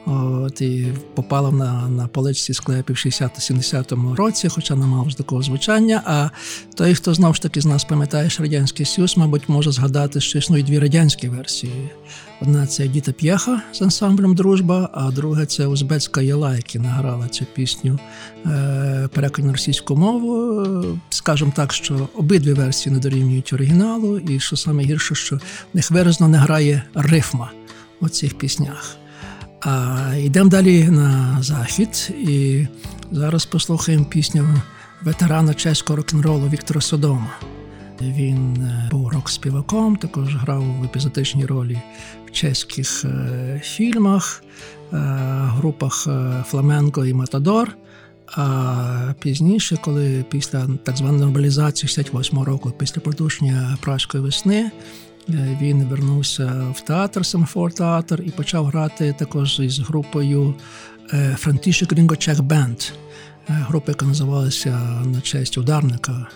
[0.07, 6.03] От, і попала на, на поличці склепів в 60-70 році, хоча не мав такого звучання.
[6.07, 6.29] А
[6.75, 10.39] той, хто знову ж таки з нас пам'ятає що Радянський Союз, мабуть, може згадати, що
[10.39, 11.91] існують дві радянські версії.
[12.43, 17.45] Одна це Діта П'єха з ансамблем Дружба, а друга це Узбецька Яла, яка награла цю
[17.45, 17.99] пісню
[18.47, 20.67] е, перекладі на російську мову.
[21.11, 25.41] Скажемо так, що обидві версії не дорівнюють оригіналу, і що саме гірше, що в
[25.75, 27.51] них виразно не грає рифма
[28.01, 29.00] у цих піснях.
[29.61, 32.67] А йдемо далі на захід, і
[33.13, 34.49] зараз послухаємо пісню
[35.03, 37.31] ветерана чеського рок-н-ролу Віктора Содома.
[38.01, 41.79] Він е, був рок-співаком, також грав в епізодичній ролі
[42.27, 44.45] в чеських е, фільмах,
[44.93, 44.97] е,
[45.57, 46.09] групах
[46.47, 47.77] Фламенко і Матадор.
[48.37, 54.71] А пізніше, коли після так званої нормалізації 68 року, після придушення Пражської весни,
[55.61, 60.55] він вернувся в театр, Семафор театр, і почав грати також із групою
[61.13, 62.79] е, Франтішек Рінгочек Бенд.
[62.81, 62.93] Е,
[63.49, 64.71] Група, яка називалася
[65.05, 66.27] на честь ударника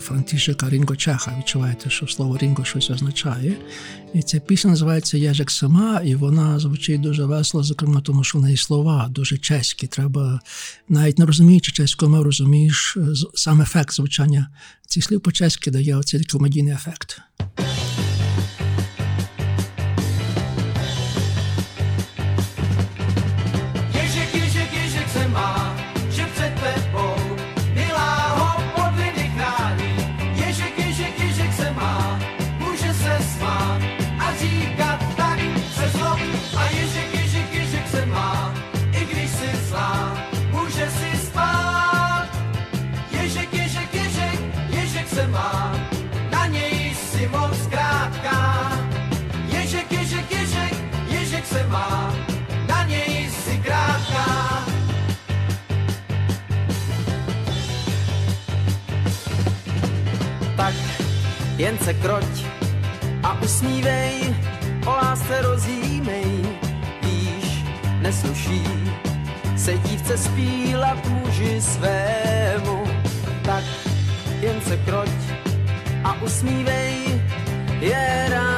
[0.00, 1.34] Франтішека Рінго Чеха.
[1.38, 3.56] Відчуваєте, що слово Рінго щось означає.
[4.14, 8.42] І ця пісня називається Єжик сама, і вона звучить дуже весело, зокрема, тому що в
[8.42, 9.86] неї слова дуже чеські.
[9.86, 10.40] Треба,
[10.88, 13.00] навіть не розуміючи чеською мову, розумієш е,
[13.34, 14.48] сам ефект звучання
[14.86, 17.20] цих слів по-чеськи дає оцей комедійний ефект.
[61.88, 62.34] Se kroť
[63.24, 64.36] a usmívej,
[64.84, 66.44] o lásce rozjímej,
[67.00, 67.64] víš,
[68.04, 68.60] nesluší
[69.56, 72.84] se dívce spílat muži svému,
[73.42, 73.64] tak
[74.40, 75.16] jen se kroť
[76.04, 77.24] a usmívej,
[77.80, 78.57] je ráno.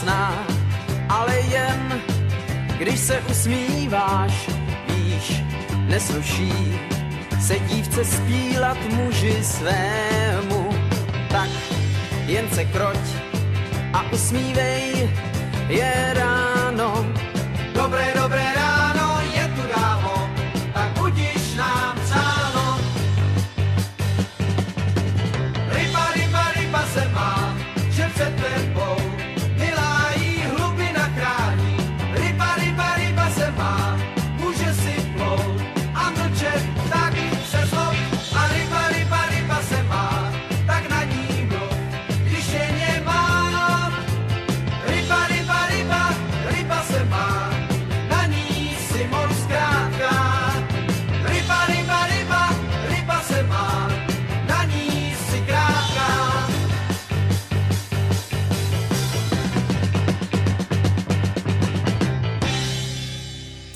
[0.00, 0.46] Krásná,
[1.08, 2.00] ale jen
[2.78, 4.50] když se usmíváš,
[4.88, 5.42] víš,
[5.88, 6.80] nesluší
[7.40, 10.74] se dívce spílat muži svému.
[11.28, 11.48] Tak
[12.26, 13.00] jen se kroť
[13.92, 15.10] a usmívej,
[15.68, 17.19] je ráno.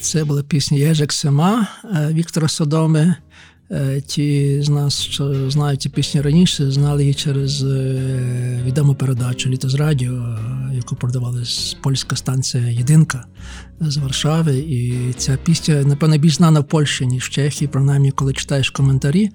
[0.05, 3.14] Це була пісня Єжик Сема е, Віктора Содоми.
[3.70, 9.50] Е, Ті з нас, що знають ці пісні раніше, знали її через е, відому передачу
[9.50, 10.38] Літо з радіо,
[10.72, 13.24] яку продавали з польська станція Єдинка
[13.80, 14.59] з Варшави.
[14.59, 17.68] І ця пісня, напевно, більш знана в Польщі, ніж в Чехії.
[17.68, 19.30] Принаймні, коли читаєш коментарі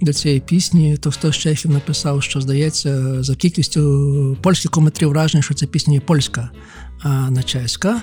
[0.00, 5.42] до цієї пісні, то хтось з чехів написав, що здається, за кількістю польських коментарів враження,
[5.42, 6.50] що ця пісня є польська,
[7.02, 8.02] а не чеська.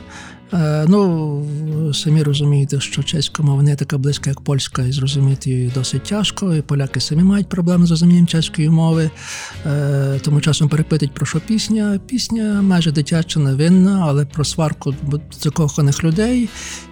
[0.54, 1.46] Е, Ну,
[1.94, 6.56] самі розумієте, що чеська мова не така близька, як польська, і зрозуміти її досить тяжко.
[6.56, 9.10] І поляки самі мають проблеми з розумінням чеської мови,
[9.66, 12.00] Е, тому часом перепитують про що пісня.
[12.08, 14.96] Пісня майже дитяча, невинна, але про сварку
[15.42, 16.50] закоханих людей.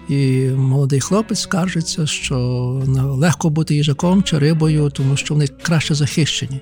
[0.08, 2.38] І молодий хлопець скаржиться, що
[2.96, 6.60] легко бути їжаком чи рибою, тому що вони краще захищені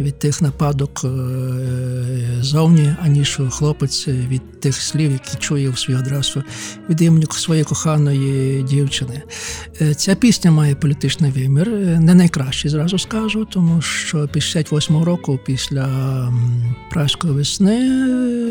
[0.00, 1.08] від тих нападок е,
[2.40, 6.33] зовні, аніж хлопець від тих слів, які чує в свою адресу
[6.90, 9.22] від імені своєї коханої дівчини.
[9.80, 15.40] Е, Ця пісня має політичний вимір, е, не найкращий, зразу скажу, тому що 58-го року,
[15.46, 15.84] після
[16.28, 17.78] м, Пражської весни,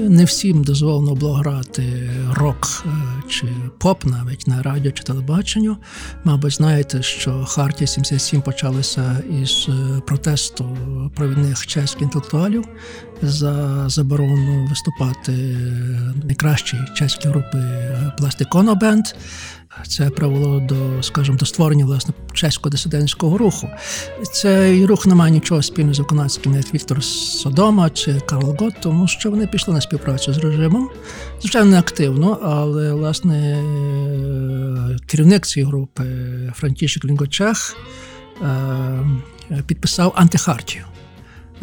[0.10, 2.90] не всім дозволено було грати рок е,
[3.30, 5.78] чи поп навіть на радіо чи телебаченню.
[6.24, 9.68] Мабуть, знаєте, що Хартія 77 почалася із
[10.08, 10.78] протесту
[11.16, 12.64] провідних чеських інтелектуалів
[13.28, 15.32] за заборону виступати
[16.24, 17.58] найкращій чеській групи
[18.18, 19.06] Пластиконо Бенд.
[19.88, 23.70] Це привело до, скажімо, до створення власне чеського дисидентського руху.
[24.34, 29.08] Цей рух не має нічого спільного з виконавськими, як Віктор Содома чи Карл Гот, тому
[29.08, 30.90] що вони пішли на співпрацю з режимом.
[31.42, 33.64] Звичайно, не активно, але власне
[35.08, 36.04] керівник цієї групи
[36.56, 37.78] Франтішек Лінгочех
[38.42, 40.84] е, підписав антихартію.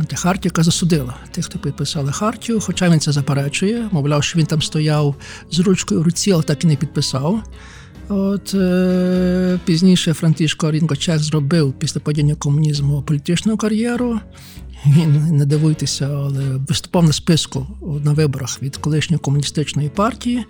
[0.00, 4.62] Антихартія, яка засудила тих, хто підписали хартію, хоча він це заперечує, мовляв, що він там
[4.62, 5.14] стояв
[5.50, 7.42] з ручкою в руці, але так і не підписав.
[8.08, 14.20] От е, пізніше Франтішко Рінгочек зробив після падіння комунізму політичну кар'єру.
[14.86, 17.66] Він не дивуйтеся, але виступав на списку
[18.04, 20.44] на виборах від колишньої комуністичної партії,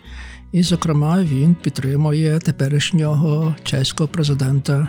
[0.53, 4.89] і, зокрема, він підтримує теперішнього чеського президента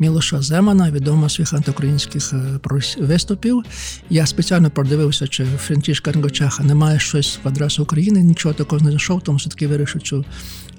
[0.00, 2.60] Мілоша Земана, відомо з своїх антиукраїнських е,
[2.98, 3.62] виступів.
[4.10, 9.22] Я спеціально продивився, чи Франтішка Рінгочеха немає щось в адресу України, нічого такого не знайшов,
[9.22, 10.24] тому все-таки вирішив цю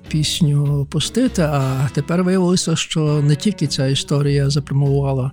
[0.08, 1.42] пісню пустити.
[1.42, 5.32] А тепер виявилося, що не тільки ця історія запрямувала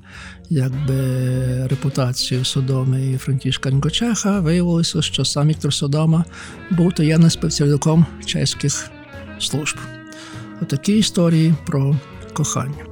[0.50, 6.24] якби репутацію Содоми і Франтішка Рінгочеха, виявилося, що сам Віктор Содома
[6.70, 8.90] був таємним спеціалістом чеських
[9.38, 9.76] служб.
[10.62, 11.96] Отакі історії про
[12.32, 12.87] кохання.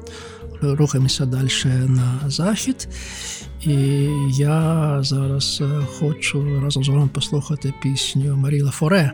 [0.63, 1.49] Рухаємося далі
[1.87, 2.89] на захід.
[3.65, 3.75] І
[4.39, 9.13] я зараз е, хочу разом з вами послухати пісню Маріла Форе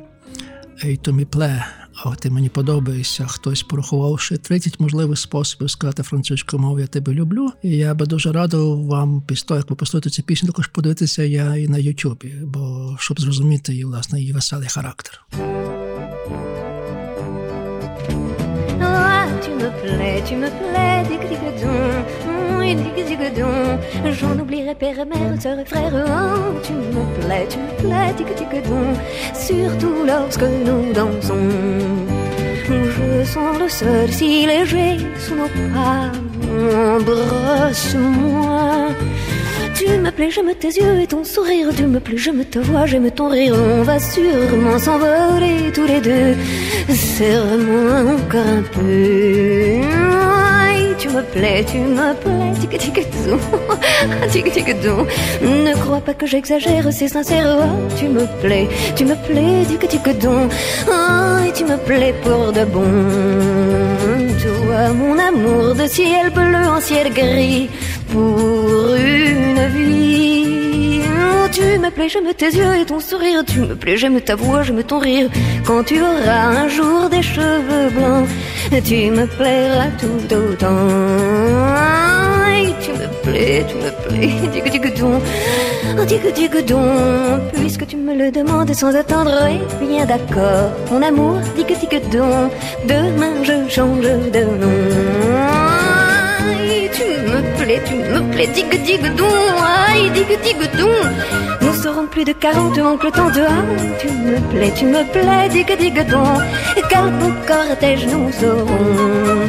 [0.84, 1.64] «Ей то мі пле.
[2.05, 3.26] А ти мені подобаєшся.
[3.26, 7.51] Хтось порахувавши 30 можливих способів сказати французькою мовою Я тебе люблю.
[7.62, 11.22] І я би дуже радив вам після того, як ви послухаєте цю пісню, також подивитися
[11.22, 15.20] я і на Ютубі, бо щоб зрозуміти її, власне, її веселий характер.
[19.62, 20.92] Me plais, tu me plais.
[24.12, 25.92] J'en oublierai père mère, sœur frère.
[25.94, 28.52] Oh, tu me plais, tu me plais, dig dig.
[29.34, 31.48] Surtout lorsque nous dansons.
[32.68, 36.10] Je sens le sol si léger sous nos pas.
[36.96, 38.52] Embrasse-moi.
[39.75, 41.68] Tu me plais, j'aime tes yeux et ton sourire.
[41.77, 43.55] Tu me plais, j'aime ta voix, j'aime ton rire.
[43.57, 46.37] On va sûrement s'envoler tous les deux.
[46.89, 49.81] Serre-moi encore un peu.
[50.61, 52.61] Aïe, tu me plais, tu me plais.
[52.61, 52.93] Tic tic.
[54.31, 54.66] Tic tic.
[55.43, 57.59] Ne crois pas que j'exagère, c'est sincère.
[57.61, 59.64] Oh, tu me plais, tu me plais.
[59.68, 60.49] Tic tic dou.
[60.91, 62.93] Aïe, tu me plais pour de bon.
[64.43, 67.70] Toi, mon amour de ciel bleu en ciel gris
[68.12, 71.00] pour une vie.
[71.04, 73.44] Oh, tu me plais, j'aime tes yeux et ton sourire.
[73.44, 75.28] Tu me plais, j'aime ta voix, j'aime ton rire.
[75.66, 78.28] Quand tu auras un jour des cheveux blancs,
[78.84, 80.86] tu me plairas tout autant.
[82.84, 84.34] Tu me plais, tu me plais.
[84.52, 85.20] Dig dig don,
[85.98, 87.40] oh, dig dig don.
[87.54, 90.70] Puisque tu me le demandes sans attendre, eh bien d'accord.
[90.90, 92.50] Mon amour, dig dig don.
[92.88, 95.32] Demain je change de nom.
[97.73, 99.25] Tu me plais, tu me plais, dig dig don,
[99.89, 101.01] aïe, dig dig don.
[101.62, 103.64] Nous serons plus de 40 oncle tante, ah,
[103.99, 106.35] tu me plais, tu me plais, dig dig don.
[106.91, 109.49] Quel beau cortège nous aurons.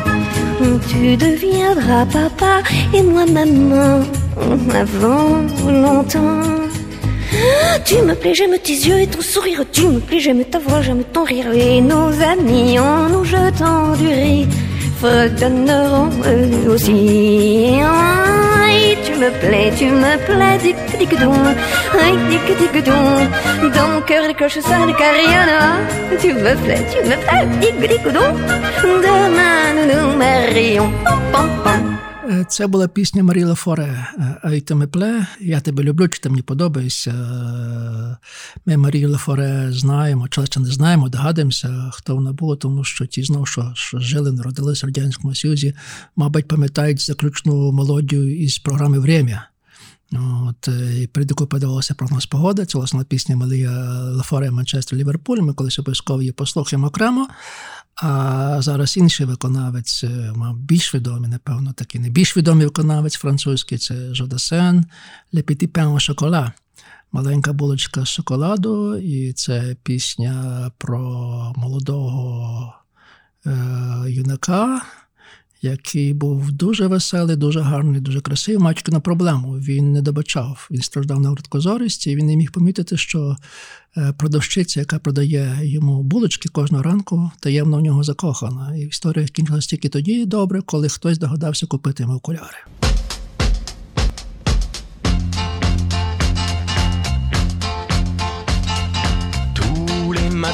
[0.87, 2.61] Tu deviendras papa
[2.93, 4.03] et moi maman
[4.73, 6.43] avant longtemps.
[7.83, 9.65] Tu me plais, j'aime tes yeux et ton sourire.
[9.71, 11.51] Tu me plais, j'aime ta voix, j'aime ton rire.
[11.53, 14.47] Et nos amis en nous jetant du riz
[15.03, 17.77] fredonneront eux aussi.
[18.63, 21.33] Aïe, tu me plais, tu me plais, dic dic don,
[22.29, 23.03] dic dic don.
[23.75, 25.65] Dans mon cœur les cloches sonnent car il y en a.
[26.21, 28.29] Tu me plais, tu me plais, dic dic don.
[29.05, 30.89] Demain nous nous marions.
[31.03, 32.02] Pam pam pam.
[32.29, 35.27] Е, Це була пісня Марі Лафоре е, «Ай ти ме пле.
[35.39, 37.11] Я тебе люблю, чи ти мені подобаєшся.
[37.11, 38.17] Е,
[38.65, 43.45] Ми Марію Лафоре знаємо, чи не знаємо, догадуємося, хто вона була, тому що ті знову,
[43.45, 45.75] що, що жили, народилися в Радянському Союзі,
[46.15, 49.47] мабуть, пам'ятають заключну мелодію із програми «Время».
[50.49, 52.65] От, е, і перед якою подавалася прогноз погоди.
[52.65, 53.71] Це власне пісня Малія
[54.01, 55.37] Лафоре Манчестер Ліверпуль.
[55.37, 57.27] Ми колись обов'язково її послухаємо окремо.
[57.95, 60.03] А зараз інший виконавець,
[60.35, 64.85] мав більш відомий, напевно, такий не більш відомий виконавець французький це Жодасен
[65.33, 66.53] Лепітіпен Шокола.
[67.11, 70.99] Маленька булочка з шоколаду, і це пісня про
[71.57, 72.73] молодого
[73.45, 73.51] е,
[74.07, 74.81] юнака,
[75.63, 79.53] який був дуже веселий, дуже гарний, дуже красивий, маючи на проблему.
[79.53, 80.67] Він не добачав.
[80.71, 83.35] Він страждав на враткозорість, і він не міг помітити, що
[83.97, 88.75] е, продавщиця, яка продає йому булочки кожного ранку, таємно в нього закохана.
[88.75, 92.57] І історія кінчилась тільки тоді добре, коли хтось догадався купити йому окуляри.
[99.55, 100.53] Tous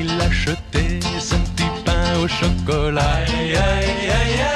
[0.00, 0.93] il achetait
[2.28, 4.53] 生哥来。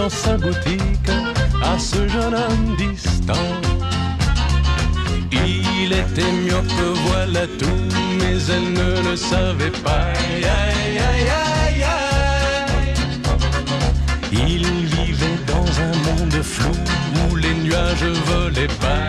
[0.00, 1.10] Dans sa boutique
[1.62, 3.48] à ce jeune homme distant.
[5.30, 7.82] Il était myope, voilà tout,
[8.18, 10.06] mais elle ne le savait pas.
[10.14, 12.94] Aïe, aïe, aïe, aïe.
[14.32, 14.64] Il
[14.96, 16.76] vivait dans un monde flou
[17.20, 19.08] où les nuages volaient pas.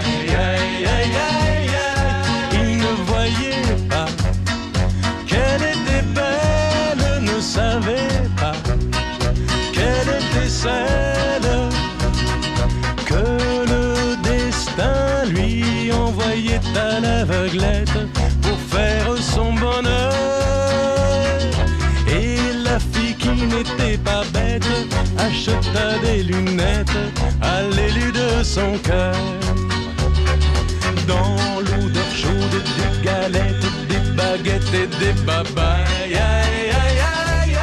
[31.08, 36.16] Dans l'odeur chaude des galettes, des baguettes et des babayes.
[36.16, 37.02] Aïe, aïe,
[37.44, 37.58] aïe.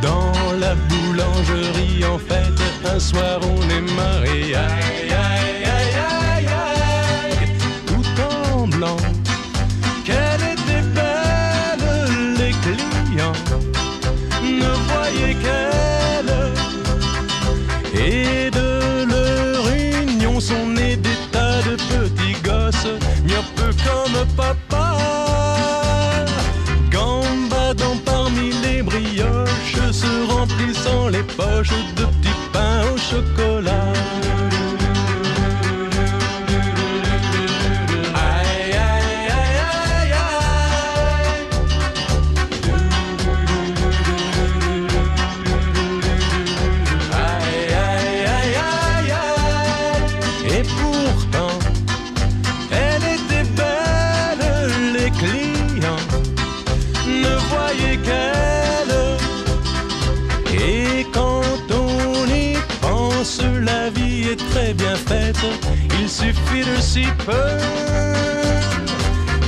[0.00, 5.09] Dans la boulangerie, en fait, un soir on est mariés.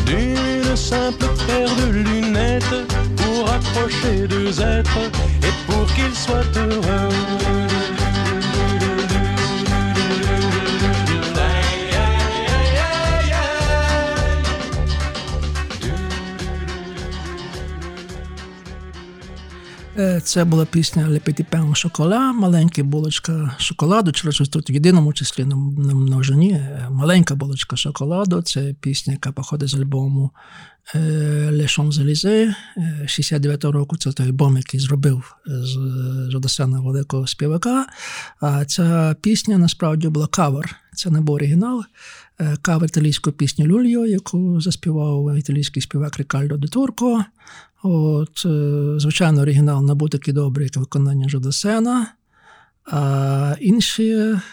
[0.07, 5.11] D'une simple paire de lunettes pour accrocher deux êtres
[5.43, 7.12] et pour qu'ils soient heureux.
[20.25, 25.57] Це була пісня Le Petit au маленька булочка шоколаду, Через тут в єдиному числі на
[25.95, 26.53] множині.
[26.53, 28.43] Е, Маленька булочка шоколаду.
[28.43, 30.39] Це пісня, яка походить з альбому е,
[30.95, 33.97] Le Champs-Élysées, е, 69-го року.
[33.97, 35.79] Це той альбом, який зробив з
[36.31, 37.87] Жодосена великого співака.
[38.41, 40.77] А ця пісня насправді була кавер.
[40.95, 41.85] Це не був оригінал.
[42.41, 47.25] Е, Кавер італійської пісні Люльо, яку заспівав італійський співак Рікальдо де Турко.
[47.83, 52.07] От, е, звичайно, оригінал не був такий добрий, як виконання Жодосена.
[52.85, 54.13] А інші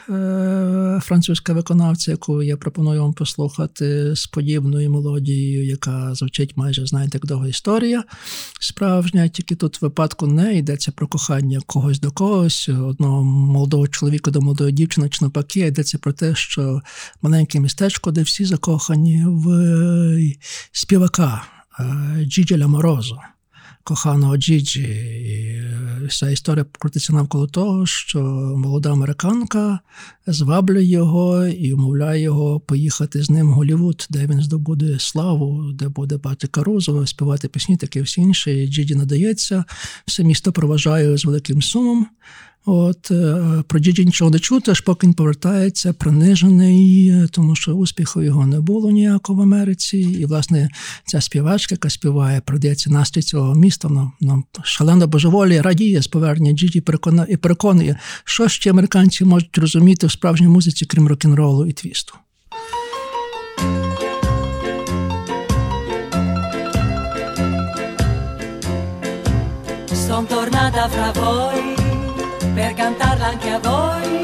[0.10, 7.18] е, французька виконавця, яку я пропоную вам послухати з подібною мелодією, яка звучить майже, знаєте,
[7.18, 8.04] як довга історія
[8.60, 14.32] справжня, тільки тут в випадку не йдеться про кохання когось до когось, одного молодого чоловіка
[14.32, 16.82] до молодої дівчини, чи навпаки, йдеться про те, що
[17.22, 20.36] маленьке містечко, де всі закохані в е,
[20.72, 21.44] співака
[21.80, 23.18] е, Джіджі Морозо
[23.90, 24.82] коханого Джіджі.
[24.82, 28.22] І е, вся історія крутиться навколо того, що
[28.58, 29.80] молода американка
[30.28, 35.88] зваблює його і умовляє його поїхати з ним в Голівуд, де він здобуде славу, де
[35.88, 38.64] буде бати Карузо, співати пісні, таке всі інше.
[38.64, 39.64] І Джіджі надається.
[40.06, 42.08] Все місто проважає з великим сумом.
[42.66, 47.74] От е, про Джіджі нічого не чути, аж поки він повертається, принижений, е, тому що
[47.74, 49.98] успіху його не було ніякого в Америці.
[49.98, 50.70] І, власне,
[51.06, 56.82] ця співачка, яка співає, продається настрій цього міста, вона, вона шалено божеволі, радіє з повернення
[56.86, 62.14] переконує, і переконує, що ще американці можуть розуміти в справжній музиці, крім рок-н-ролу і твісту.
[70.08, 71.69] Sono tornata fra voi
[72.80, 74.24] cantarla anche a voi.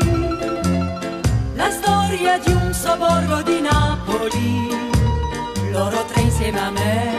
[1.56, 4.70] La storia di un sobborgo di Napoli,
[5.72, 7.18] loro tre insieme a me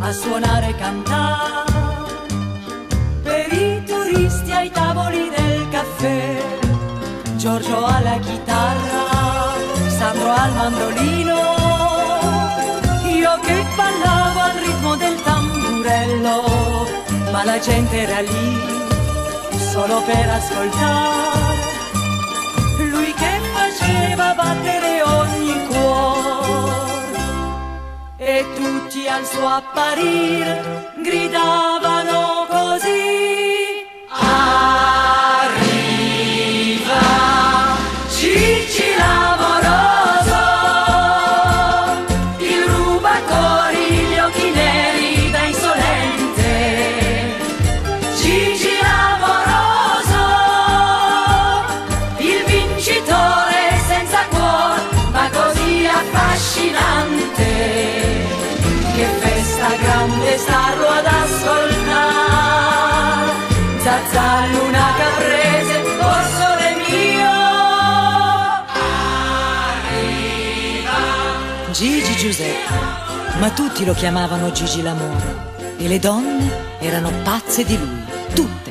[0.00, 1.72] a suonare e cantare.
[3.22, 6.42] Per i turisti ai tavoli del caffè,
[7.36, 9.04] Giorgio alla chitarra,
[9.98, 11.40] Sandro al mandolino,
[13.22, 16.36] io che ballavo al ritmo del tamburello,
[17.30, 18.79] ma la gente era lì
[19.80, 21.58] solo per ascoltare.
[22.90, 27.18] Lui che faceva battere ogni cuore
[28.18, 32.29] e tutti al suo apparire gridavano
[73.40, 75.48] ma tutti lo chiamavano Gigi l'amore.
[75.78, 78.04] E le donne erano pazze di lui,
[78.34, 78.70] tutte.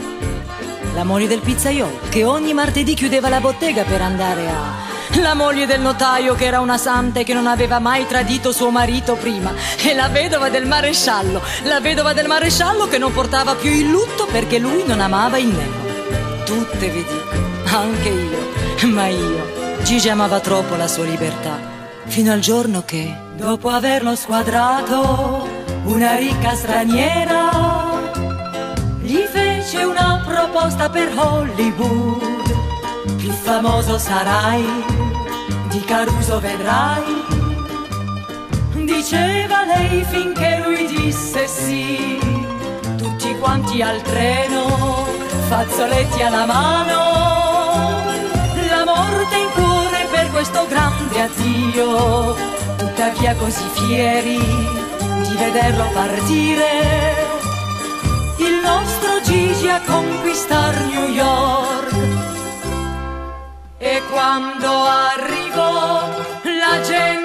[0.94, 4.88] La moglie del pizzaiolo che ogni martedì chiudeva la bottega per andare a...
[5.22, 8.70] La moglie del notaio che era una santa e che non aveva mai tradito suo
[8.70, 9.52] marito prima.
[9.82, 14.28] E la vedova del maresciallo, la vedova del maresciallo che non portava più il lutto
[14.28, 16.44] perché lui non amava il nero.
[16.46, 21.58] Tutte vi dico, anche io, ma io, Gigi amava troppo la sua libertà,
[22.06, 25.48] fino al giorno che, Dopo averlo squadrato,
[25.86, 27.70] una ricca straniera
[29.10, 32.22] gli fece una proposta per Hollywood.
[33.18, 34.64] Più famoso sarai,
[35.70, 37.24] di Caruso vedrai.
[38.86, 42.20] Diceva lei finché lui disse sì.
[42.98, 45.08] Tutti quanti al treno,
[45.48, 47.39] fazzoletti alla mano.
[50.40, 52.34] Questo grande addio.
[52.78, 57.28] Tuttavia così fieri di vederlo partire
[58.38, 61.94] il nostro Gigi a conquistar New York.
[63.80, 66.08] E quando arrivò
[66.44, 67.19] la gente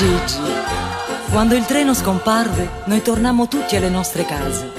[0.00, 0.40] Gigi.
[1.30, 4.72] Quando il treno scomparve, noi tornammo tutti alle nostre case.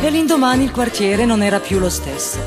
[0.00, 2.38] e l'indomani il quartiere non era più lo stesso.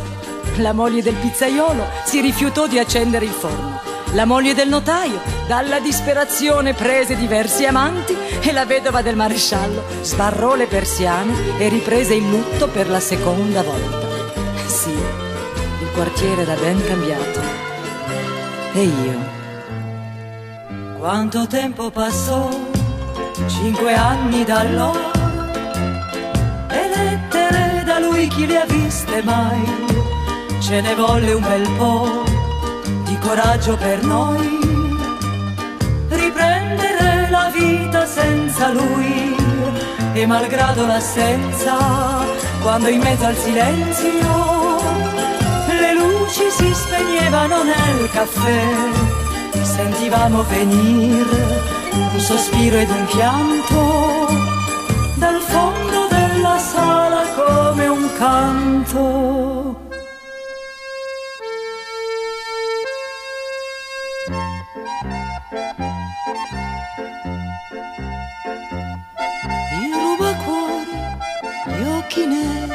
[0.55, 3.79] La moglie del pizzaiolo si rifiutò di accendere il forno.
[4.13, 10.55] La moglie del notaio, dalla disperazione, prese diversi amanti e la vedova del maresciallo sbarrò
[10.55, 14.07] le persiane e riprese il lutto per la seconda volta.
[14.65, 17.39] Sì, il quartiere era ben cambiato.
[18.73, 19.34] E io?
[20.97, 22.49] Quanto tempo passò?
[23.47, 25.11] Cinque anni da allora.
[26.69, 29.63] E lettere da lui chi le ha viste mai?
[30.59, 32.23] Ce ne volle un bel po'
[33.03, 34.59] di coraggio per noi.
[36.09, 39.35] Riprendere la vita senza lui.
[40.13, 41.75] E malgrado l'assenza,
[42.61, 44.79] quando in mezzo al silenzio
[45.67, 49.24] le luci si spegnevano nel caffè
[49.75, 51.61] sentivamo venire
[51.91, 54.27] un sospiro ed un pianto
[55.15, 59.83] dal fondo della sala come un canto.
[69.83, 70.97] Il rubacuori,
[71.65, 72.73] gli occhi neri,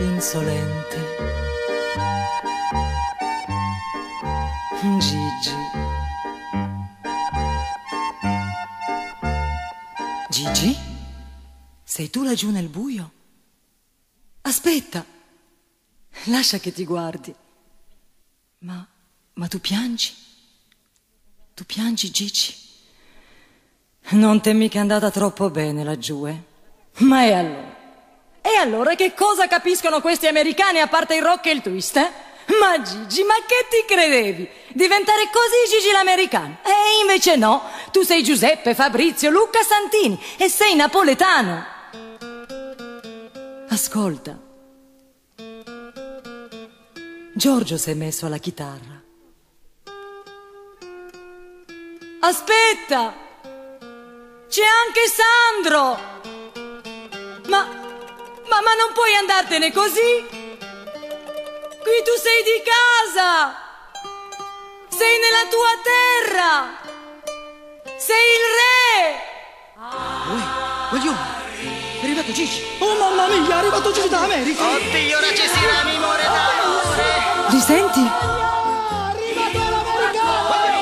[0.00, 0.82] insolenti.
[11.92, 13.10] Sei tu laggiù nel buio?
[14.40, 15.04] Aspetta,
[16.24, 17.34] lascia che ti guardi.
[18.60, 18.86] Ma,
[19.34, 20.10] ma tu piangi?
[21.52, 22.54] Tu piangi, Gigi?
[24.12, 26.42] Non t'è mica andata troppo bene laggiù, eh?
[27.00, 27.76] Ma e allora?
[28.40, 32.10] E allora che cosa capiscono questi americani a parte il rock e il twist, eh?
[32.58, 34.48] Ma Gigi, ma che ti credevi?
[34.68, 36.56] Diventare così Gigi l'americano?
[36.64, 41.80] E invece no, tu sei Giuseppe, Fabrizio, Luca Santini e sei napoletano.
[43.72, 44.38] Ascolta.
[47.32, 49.00] Giorgio si è messo alla chitarra.
[52.20, 53.14] Aspetta!
[54.46, 55.98] C'è anche Sandro!
[57.48, 60.26] Ma, ma, ma non puoi andartene così?
[60.28, 63.56] Qui tu sei di casa!
[64.90, 66.76] Sei nella tua terra!
[67.96, 69.30] Sei il re!
[70.90, 71.41] Voglio!
[72.12, 72.62] È arrivato Gigi!
[72.76, 74.62] Oh mamma mia, è arrivato Gigi dall'America!
[74.62, 77.48] Oddio, ora ci si ramimore d'amore!
[77.48, 78.10] Li senti?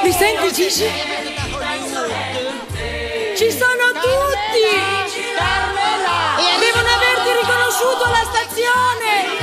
[0.03, 0.91] Li senti Gigi?
[3.37, 4.67] Ci sono tutti!
[6.59, 9.40] Devono averti riconosciuto alla stazione!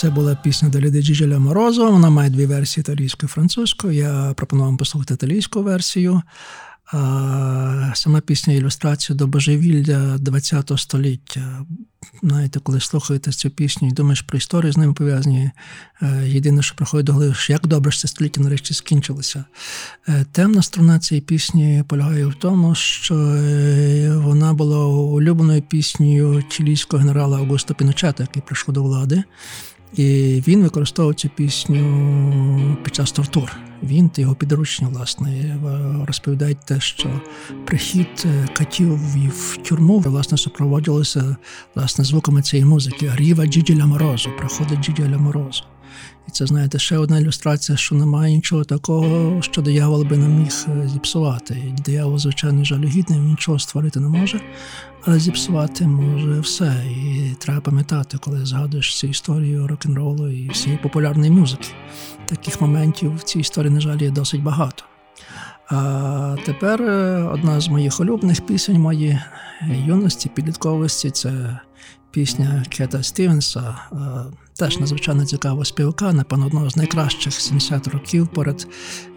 [0.00, 1.90] Це була пісня до Ліди Джіджеля Морозо.
[1.90, 3.92] Вона має дві версії італійською і французькою.
[3.92, 6.22] Я пропоную вам послухати італійську версію.
[7.94, 11.66] Сама пісня ілюстрація до божевілля ХХ століття.
[12.22, 15.50] Знаєте, коли слухаєте цю пісню і думаєш про історію з ним пов'язані,
[16.02, 19.44] е, єдине, що приходить до голови, як добре що це століття нарешті скінчилося.
[20.08, 27.00] Е, Темна струна цієї пісні полягає в тому, що е, вона була улюбленою піснею чилійського
[27.00, 29.22] генерала Аугуста Піночета, який прийшов до влади.
[29.96, 33.52] І він використовував цю пісню під час тортур.
[33.82, 35.58] Він та його підручні, власне, е,
[36.06, 37.20] розповідають те, що
[37.64, 38.98] прихід е, катів
[39.28, 41.36] в тюрму власне супроводилося
[41.74, 43.12] власне звуками цієї музики.
[43.14, 45.62] Ріва Джіджіля Морозу, приходить джіділя Морозу.
[46.30, 50.66] І це, знаєте, ще одна ілюстрація, що немає нічого такого, що диявол би не міг
[50.68, 51.74] е, зіпсувати.
[51.84, 54.40] Диявол, звичайно, жалюгідний, він нічого створити не може,
[55.04, 56.84] але зіпсувати може все.
[56.90, 61.68] І треба пам'ятати, коли згадуєш цю історію рок-н-ролу і всієї популярної музики.
[62.26, 64.84] Таких моментів в цій історії, на жаль, є досить багато.
[65.68, 69.20] А тепер е, одна з моїх улюблених пісень моєї
[69.86, 71.60] юності, підлітковості це
[72.10, 73.76] пісня Кета Стівенса.
[73.92, 73.96] Е,
[74.56, 78.66] Теж надзвичайно цікава співака, напевно, одного з найкращих 70 років поряд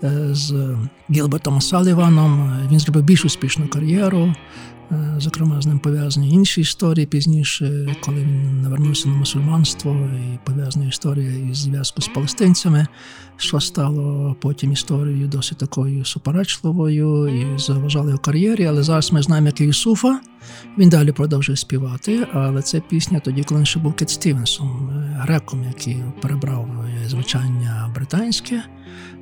[0.03, 0.77] е, з
[1.11, 2.59] Гілбертом Саліваном.
[2.71, 4.33] Він зробив більш успішну кар'єру.
[4.93, 10.85] Е, Зокрема, з ним пов'язані інші історії пізніше, коли він навернувся на мусульманство, і пов'язана
[10.85, 12.87] історія із зв'язку з палестинцями,
[13.37, 18.65] що стало потім історією досить такою суперечливою і заважали його кар'єрі.
[18.65, 20.19] Але зараз ми знаємо, як Юсуфа.
[20.77, 25.17] Він далі продовжує співати, але це пісня тоді, коли він ще був Кет Стівенсом, е,
[25.21, 26.69] греком, який перебрав
[27.03, 28.63] е, звучання британське.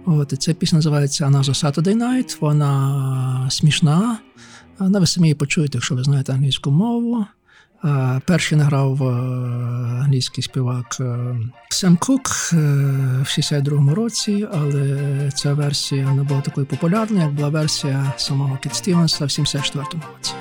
[0.06, 2.38] От, і ця пісня називається Another Saturday Night.
[2.42, 4.20] Вона смішна.
[4.84, 7.26] Але ви самі почуєте, якщо ви знаєте англійську мову.
[8.26, 9.06] Перший награв е,
[10.04, 11.36] англійський співак е,
[11.70, 12.22] Сем Кук
[12.54, 12.56] е,
[13.22, 18.76] в 62-му році, але ця версія не була такою популярною, як була версія самого Кіт
[18.76, 20.34] Стівенса в 74-му році.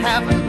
[0.00, 0.39] Haven't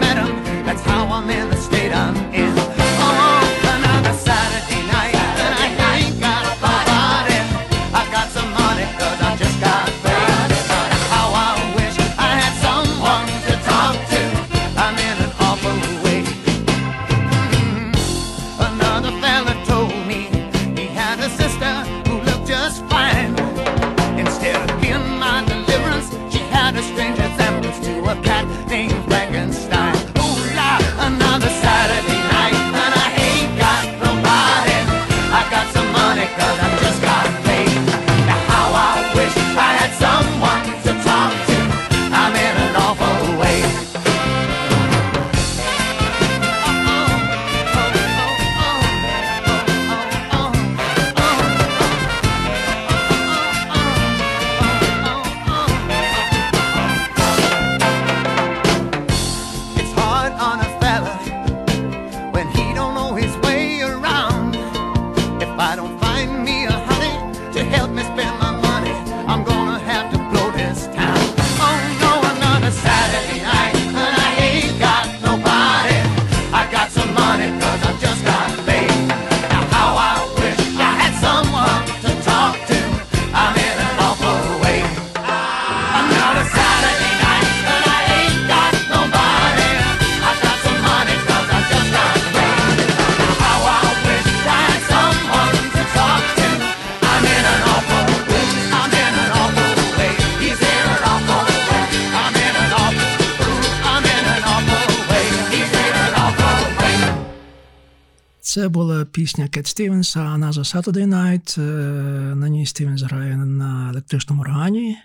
[108.52, 111.62] Це була пісня Кет Стівенса Another Saturday Night.
[111.62, 114.98] Е, На ній Стівенс грає на електричному органі,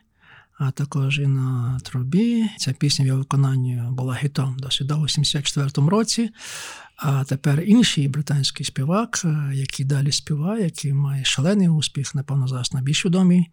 [0.59, 2.47] а також і на трубі.
[2.59, 6.31] Ця пісня в його виконанні була гітом досить довго, у 74-му році.
[6.97, 12.73] А тепер інший британський співак, е, який далі співає, який має шалений успіх, напевно, зараз
[12.73, 13.51] найбільш відомий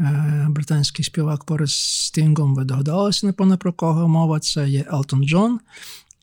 [0.00, 2.54] е, британський співак поряд з Стінгом.
[2.54, 4.40] Ви догадалися, напевно, про кого мова.
[4.40, 5.60] Це є Елтон Джон.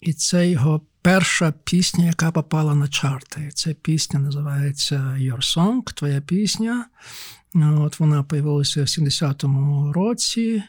[0.02, 3.50] І це його перша пісня, яка попала на чарти.
[3.54, 6.86] Ця пісня називається Your Song, Твоя пісня.
[7.56, 10.64] От вона появилася в 70-му році.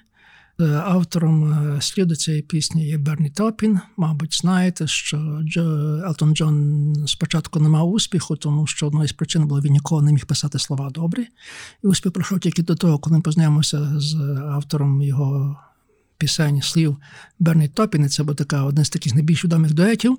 [0.60, 3.80] Е, Автором е, сліду цієї пісні є Берні Топін.
[3.96, 5.62] Мабуть, знаєте, що Джо,
[6.06, 10.12] Елтон Джон спочатку не мав успіху, тому що одною з причин було, він ніколи не
[10.12, 11.26] міг писати слова добрі.
[11.84, 14.14] І успіх пройшов тільки до того, коли ми познайомився з
[14.50, 15.58] автором його
[16.20, 16.96] пісень слів
[17.38, 18.04] Берні Топін.
[18.04, 20.18] І це був така один з таких найбільш відомих дуетів.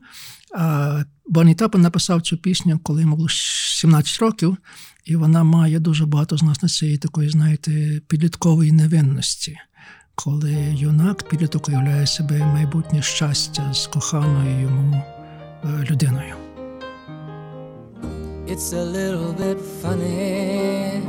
[0.56, 4.57] А Берні Топін написав цю пісню, коли йому було 17 років,
[5.06, 9.57] і вона має дуже багато з нас на цієї такої, знаєте, підліткової невинності.
[10.15, 15.03] Коли юнак підліток уявляє себе майбутнє щастя з коханою йому
[15.64, 16.36] е, людиною.
[18.53, 21.02] It's a little bit funny,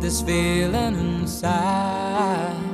[0.00, 2.73] this feeling inside.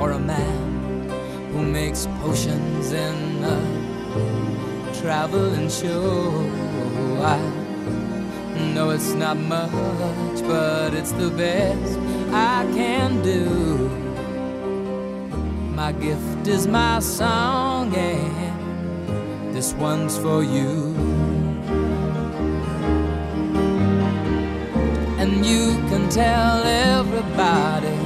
[0.00, 1.08] or a man
[1.52, 6.30] who makes potions in a traveling show.
[7.22, 7.38] I
[8.74, 11.98] know it's not much, but it's the best
[12.32, 13.44] I can do.
[15.74, 20.94] My gift is my song, and this one's for you.
[25.18, 28.05] And you can tell everybody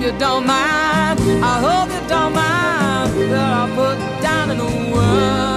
[0.00, 1.20] you don't mind.
[1.44, 4.58] I hope you don't mind that I put down in
[4.92, 5.50] words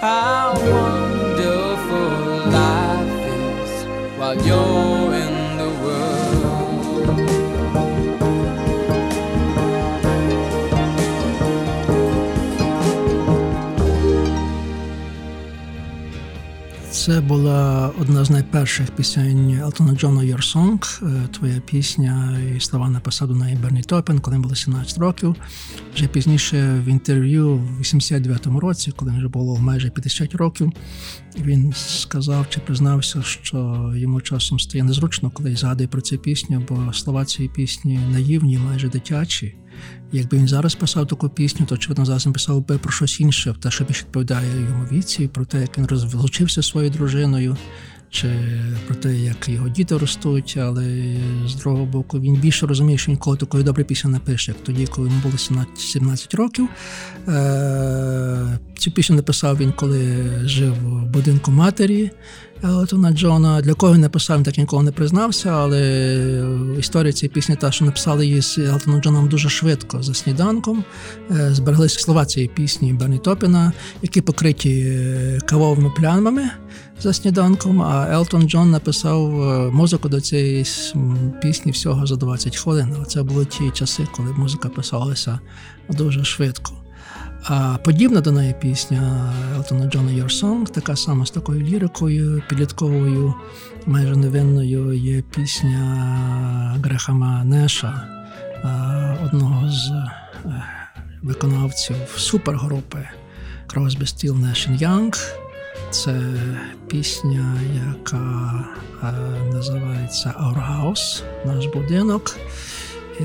[0.00, 2.10] how wonderful
[2.50, 3.72] life is
[4.18, 5.07] while you're
[16.98, 22.90] Це була одна з найперших пісень Елтона Джона «Your Song», е, твоя пісня і слова
[22.90, 25.36] написав до неї Берні Топен, коли було 17 років.
[25.94, 30.72] Вже пізніше в інтерв'ю в 89-му році, коли вже було майже 50 років,
[31.40, 36.92] він сказав чи признався, що йому часом стає незручно, коли згадує про цю пісню, бо
[36.92, 39.54] слова цієї пісні наївні, майже дитячі.
[40.12, 43.54] Якби він зараз писав таку пісню, то очевидно зараз він писав би про щось інше,
[43.60, 47.56] те, що більше відповідає йому віці, про те, як він розлучився своєю дружиною,
[48.10, 48.28] чи
[48.86, 53.18] про те, як його діти ростуть, але з другого боку він більше розуміє, що він
[53.18, 56.68] коли такої доброї пісні напише, як тоді, коли йому було 17 17 років.
[57.28, 62.10] Е- Цю пісню написав він, коли жив в будинку матері
[62.64, 63.60] Елтона Джона.
[63.60, 65.80] Для кого він написав, він так ніколи не признався, але
[66.78, 70.84] історія цієї пісні та, що написали її з Елтоном Джоном дуже швидко за сніданком.
[71.30, 73.72] Е, Збереглися слова цієї пісні Берні Топіна,
[74.02, 76.50] які покриті е, кавовими плямами
[77.00, 77.82] за сніданком.
[77.82, 80.64] А Елтон Джон написав е, музику до цієї
[81.42, 82.92] пісні всього за 20 хвилин.
[82.96, 85.38] Але це були ті часи, коли музика писалася
[85.88, 86.77] дуже швидко.
[87.44, 93.34] А подібна до неї пісня Елтона Джона Your Song, така сама з такою лірикою, підлітковою,
[93.86, 98.08] майже невинною є пісня Грехама Неша,
[99.24, 100.62] одного з е,
[101.22, 103.08] виконавців супергрупи
[103.68, 105.34] Crosby, Still, Nash Young.
[105.90, 106.20] Це
[106.88, 107.54] пісня,
[107.86, 108.64] яка
[109.02, 109.12] е,
[109.52, 112.36] називається Our House, наш будинок.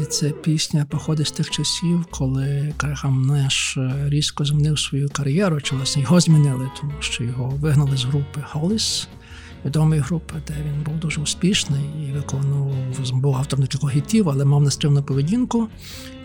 [0.10, 2.74] Ця пісня походить з тих часів, коли
[3.06, 8.06] Неш е, різко змінив свою кар'єру, чи власне його змінили, тому що його вигнали з
[8.06, 9.08] групи Hollis,
[9.66, 12.74] відомої групи, де він був дуже успішний і виконував
[13.14, 15.68] був автором кількох гітів, але мав нестримну поведінку.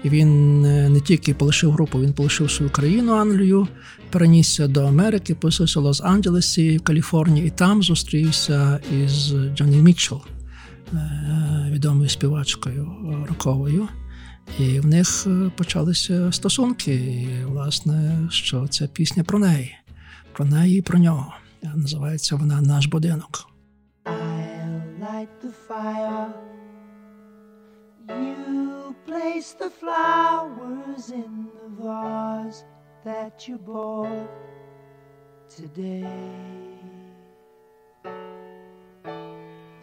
[0.04, 3.68] І він е, не тільки полишив групу, він полишив свою країну Англію,
[4.10, 10.20] перенісся до Америки, поселився в Лос-Анджелесі в Каліфорнії, і там зустрівся із Джонні Мітчелл,
[11.70, 13.88] відомою співачкою е, роковою.
[14.58, 16.94] І в них е, почалися стосунки.
[16.94, 19.76] І, власне, що ця пісня про неї,
[20.32, 21.34] про неї і про нього.
[21.64, 23.44] Е, Називається вона Наш будинок.
[28.08, 32.60] You place the flowers in the vase
[33.04, 34.28] that you bought
[35.56, 36.67] today.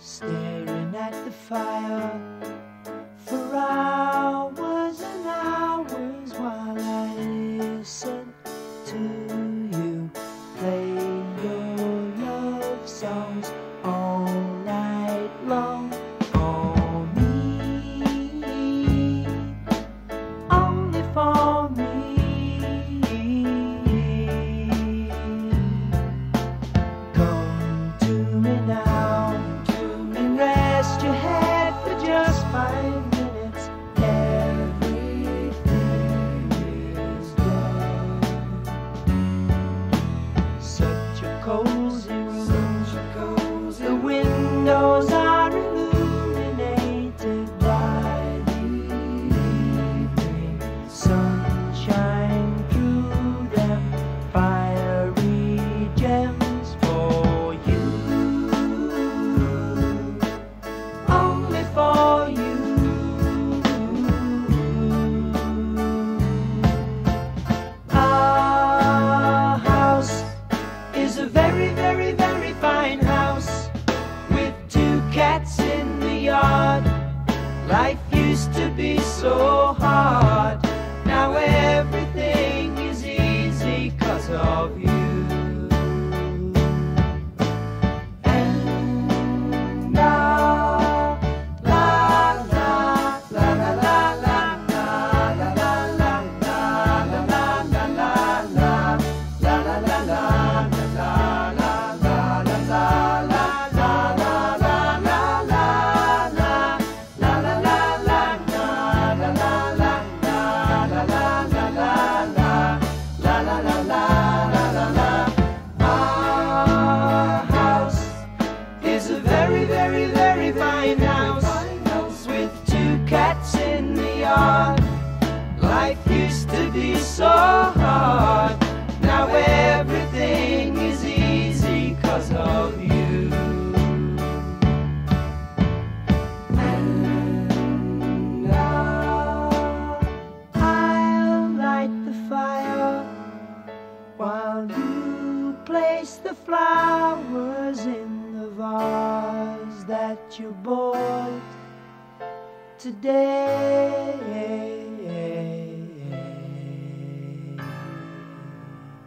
[0.07, 2.21] Staring at the fire.
[3.25, 8.24] For hours and hours while I listen
[79.25, 79.54] so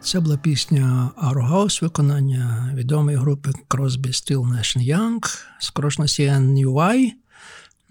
[0.01, 5.19] Це була пісня Our House, виконання відомої групи Crosby, Still, Nash Young,
[5.59, 7.11] скорочно CNUI.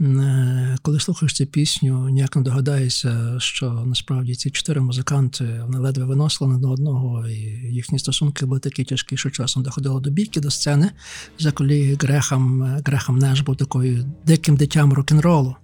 [0.00, 6.04] Е, Коли слухаєш цю пісню, ніяк не догадаєшся, що насправді ці чотири музиканти вони ледве
[6.04, 7.38] виносили на одного, і
[7.72, 10.90] їхні стосунки були такі тяжкі, що часом доходило до бійки до сцени.
[11.38, 15.56] За коли Грехам, Грехам Неш був такою диким дитям рок-н-ролу.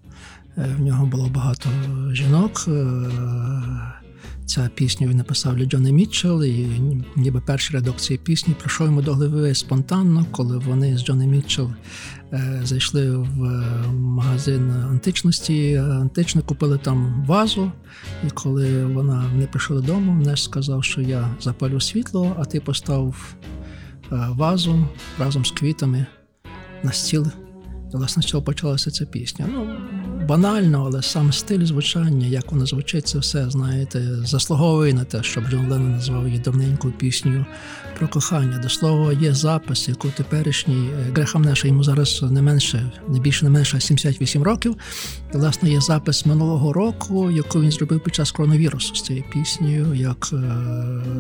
[0.59, 1.69] Е, В нього було багато
[2.13, 2.65] жінок.
[2.69, 2.83] е,
[4.47, 6.67] Ця пісню він написав для Джона Мітчелл, і
[7.17, 11.71] ніби перший рядок цієї пісні прийшов йому до голови спонтанно, коли вони з Джоном Мітчелл
[12.33, 13.37] е, зайшли в
[13.93, 15.75] магазин античності.
[15.77, 17.73] Антично купили там вазу,
[18.27, 23.35] і коли вона не прийшла додому, Неш сказав, що я запалю світло, а ти постав
[24.11, 26.07] вазу разом з квітами
[26.83, 27.27] на стіл.
[27.95, 29.47] І, власне, з цього почалася ця пісня.
[29.53, 29.77] Ну,
[30.29, 35.49] банально, але сам стиль звучання, як воно звучить, це все, знаєте, заслуговує на те, щоб
[35.49, 37.47] Джон Леннон назвав її давненькою піснею
[37.99, 38.59] про кохання.
[38.59, 43.45] До слова, є запис, яку теперішній е, Грехам Неша, йому зараз не менше, не більше
[43.45, 44.77] не менше 78 років.
[45.35, 49.95] І, власне, є запис минулого року, яку він зробив під час коронавірусу з цією піснею,
[49.95, 50.39] як е,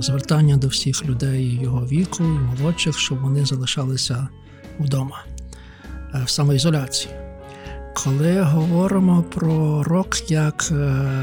[0.00, 4.28] звертання до всіх людей його віку молодших, щоб вони залишалися
[4.80, 5.24] вдома
[6.14, 7.23] е, в самоізоляції.
[7.94, 10.74] Коли говоримо про рок як е,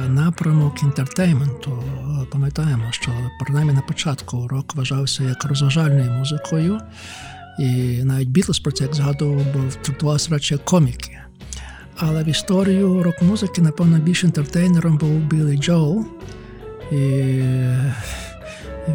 [0.10, 1.84] напрямок інтертейменту,
[2.32, 6.80] пам'ятаємо, що принаймні на початку рок вважався як розважальною музикою,
[7.60, 11.20] і навіть Бітлз про це як згадував, бо трактувався радше коміки.
[11.98, 16.06] Але в історію рок-музики, напевно, більш інтертейнером був Біллі Джоул.
[16.92, 17.42] І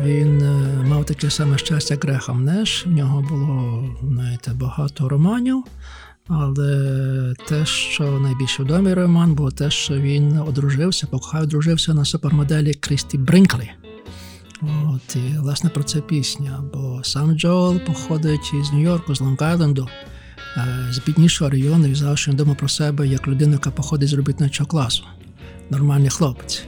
[0.05, 2.87] він е, мав таке саме щастя, як Грехам Неш.
[2.87, 5.65] В нього було, знаєте, багато романів.
[6.29, 12.75] Але те, що найбільш відомий роман, було те, що він одружився, покохав, одружився на супермоделі
[12.75, 13.71] Крісті Бринклі.
[14.63, 16.65] От, і власне про це пісня.
[16.75, 19.89] Бо сам Джоел походить із Нью-Йорку, з Лонг-Айленду,
[20.57, 24.13] е, з біднішого району, і завжди він думав про себе як людину, яка походить з
[24.13, 25.05] робітничого класу.
[25.71, 26.65] Нормальний хлопець.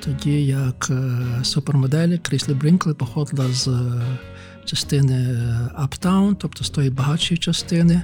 [0.00, 4.02] Тоді як е, супермоделі Кріслі Бринкли походила з е,
[4.66, 5.38] частини
[5.74, 8.02] Аптаун, тобто з тої багатшої частини.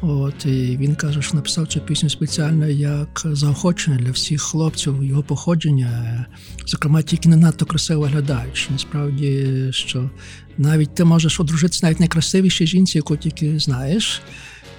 [0.00, 5.22] От, і він каже, що написав цю пісню спеціально як заохочення для всіх хлопців його
[5.22, 6.26] походження, е,
[6.66, 8.68] зокрема, ті, які не надто красиво виглядають.
[8.70, 10.10] Насправді, що
[10.58, 14.22] навіть ти можеш одружитися навіть найкрасивішій жінці, яку тільки знаєш.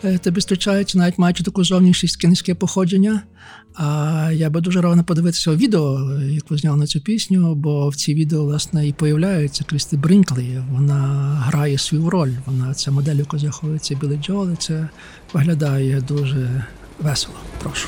[0.03, 3.21] Е, Тобі зустрічається, навіть маючи таку зовнішність кінське походження.
[3.75, 8.13] А я би дуже рано подивитися відео, яку зняв на цю пісню, бо в цій
[8.13, 10.61] відео, власне, і появляється Крісті Бринклі.
[10.71, 10.97] Вона
[11.45, 12.31] грає свою роль.
[12.45, 14.55] Вона ця модель, яку заховується Білий Джоли.
[14.59, 14.89] це
[15.33, 16.65] виглядає дуже
[16.99, 17.35] весело.
[17.63, 17.87] Прошу.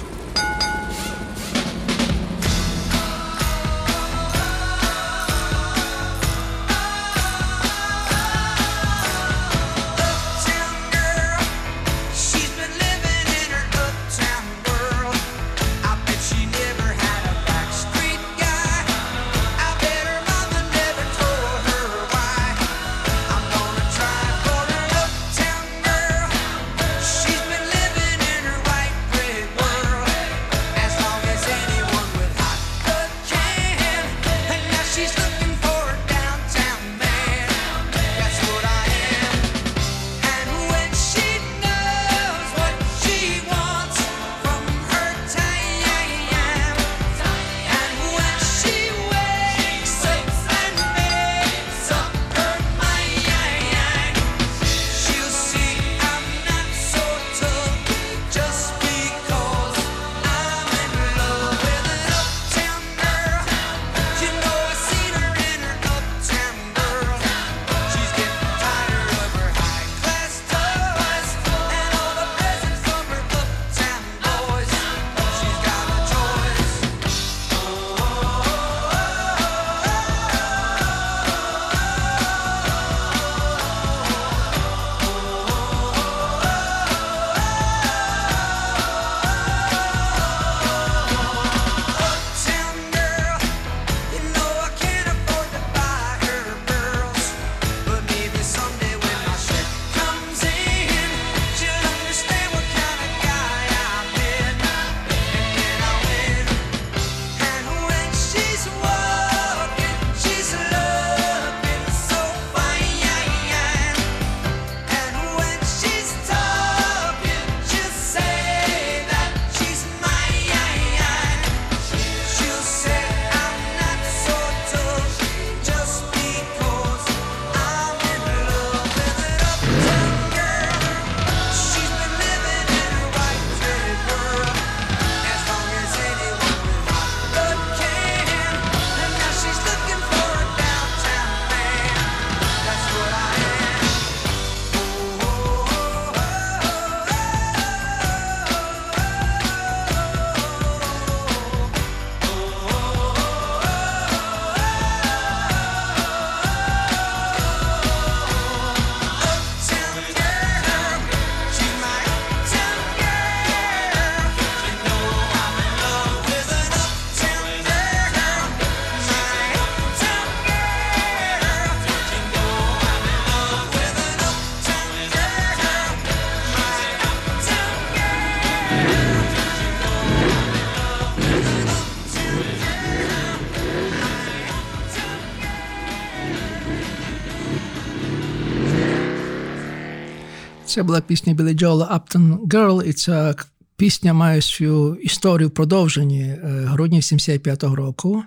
[190.75, 193.35] Це була пісня Білі Джола Upton Girl, і ця
[193.75, 196.21] пісня має свою історію в продовженні.
[196.21, 198.23] Е, Грудні 75-го року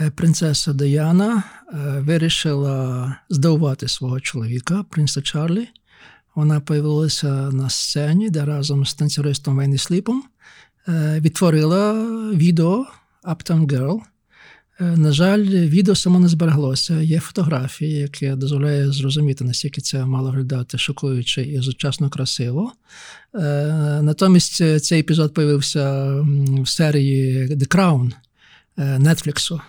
[0.00, 1.42] е, принцеса Діана
[1.72, 5.68] е, вирішила здивувати свого чоловіка, принца Чарлі.
[6.34, 10.24] Вона появилася на сцені, де разом з танцюристом Вейні Сліпом
[10.88, 11.92] відтворила
[12.32, 12.86] відео
[13.24, 14.00] Uptown Girl.
[14.80, 17.00] Е, На жаль, відео само не збереглося.
[17.00, 22.72] Є фотографії, які дозволяє зрозуміти, наскільки це мало виглядати шокуюче і сучасно красиво.
[23.34, 26.14] Е, Натомість е, цей епізод появився
[26.62, 28.12] в серії The Crown
[28.76, 29.60] Нетфліксу,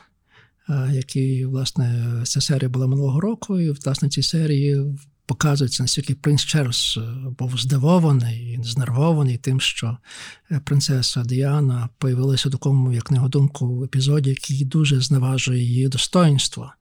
[0.92, 7.00] який, власне, ця серія була минулого року, і власне цій серії показується, наскільки принц Чарльз
[7.02, 9.98] е, був здивований, і знервований тим, що
[10.52, 15.88] е, принцеса Діана появилася в такому, як на його думку, епізоді, який дуже зневажує її
[15.88, 16.74] достоинство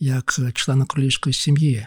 [0.00, 1.86] як е, члена королівської сім'ї.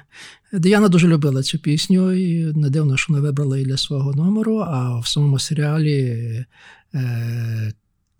[0.53, 4.57] Діана дуже любила цю пісню, і не дивно, що вона вибрала її для свого номеру.
[4.57, 6.45] А в самому серіалі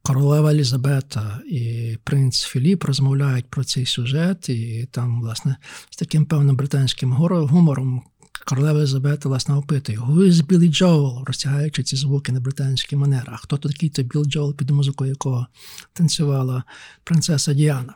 [0.02, 5.56] королева Елізабета і принц Філіп розмовляють про цей сюжет, і там, власне,
[5.90, 8.02] з таким певним британським гумором.
[8.46, 13.30] Королева Елизабета, власне, опитує, «Who is Білі Джоел?» розтягаючи ці звуки на британський манер.
[13.34, 15.48] А хто то такий той Білл Джоел, під музику якого
[15.94, 16.64] танцювала
[17.04, 17.94] принцеса Діана?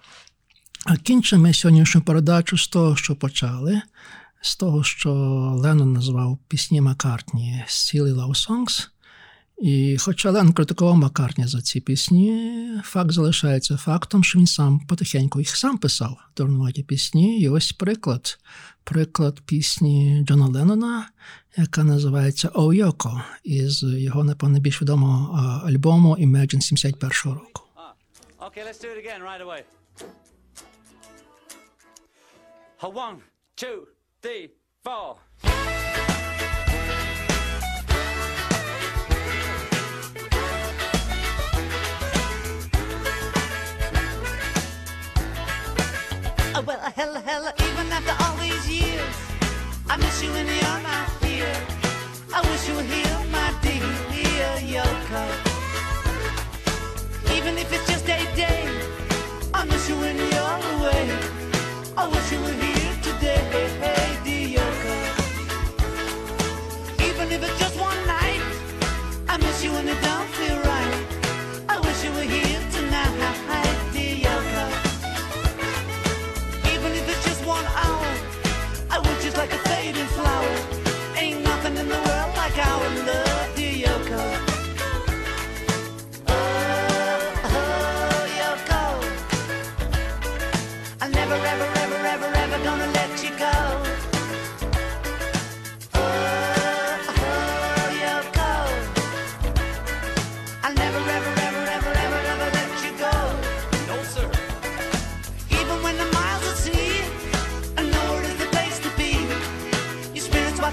[0.85, 3.81] А кінчимо сьогоднішню передачу з того, що почали,
[4.41, 5.11] з того, що
[5.57, 8.87] Леннон назвав пісні Маккартні «Silly Love Songs».
[9.57, 15.39] І хоча Лен критикував Маккартні за ці пісні, факт залишається фактом, що він сам потихеньку
[15.39, 17.39] їх сам писав дурнуваті пісні.
[17.41, 18.37] І ось приклад.
[18.83, 21.09] Приклад пісні Джона Леннона,
[21.57, 27.61] яка називається «Oh Yoko» із його, напевно, більш відомого альбому Imagine 71 року.
[28.39, 29.61] Okay, let's do it again right away.
[32.81, 33.17] One,
[33.57, 33.77] two,
[34.21, 34.49] three,
[34.83, 35.15] four.
[46.57, 49.13] Oh, well, uh, hella, hella, even after all these years,
[49.89, 51.53] I miss you when you're not here.
[52.33, 53.83] I wish you were here, my dear
[54.63, 55.23] Yoko.
[57.35, 58.69] Even if it's just a day,
[59.53, 61.17] I miss you when you're away.
[61.97, 62.64] I wish you were here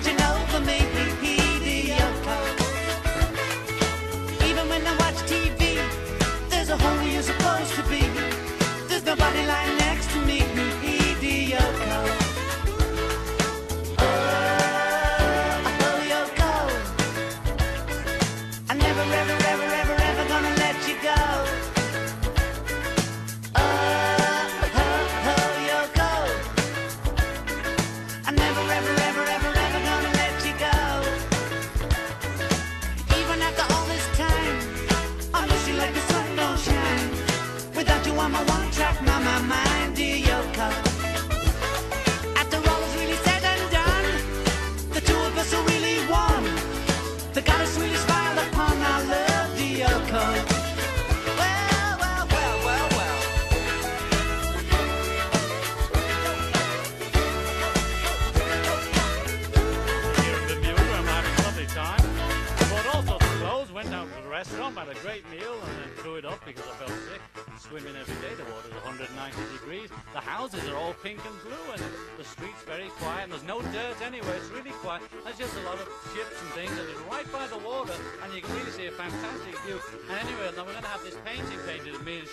[0.02, 1.01] watching over me,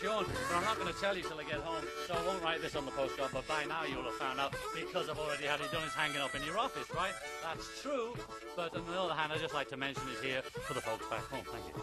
[0.01, 2.41] Sean, but I'm not going to tell you till I get home, so I won't
[2.41, 5.45] write this on the postcard, but by now you'll have found out because I've already
[5.45, 5.83] had it done.
[5.85, 7.15] It's hanging up in your office, right?
[7.43, 8.15] That's true,
[8.55, 11.05] but on the other hand, I'd just like to mention it here for the folks
[11.09, 11.45] back home.
[11.51, 11.75] Thank you.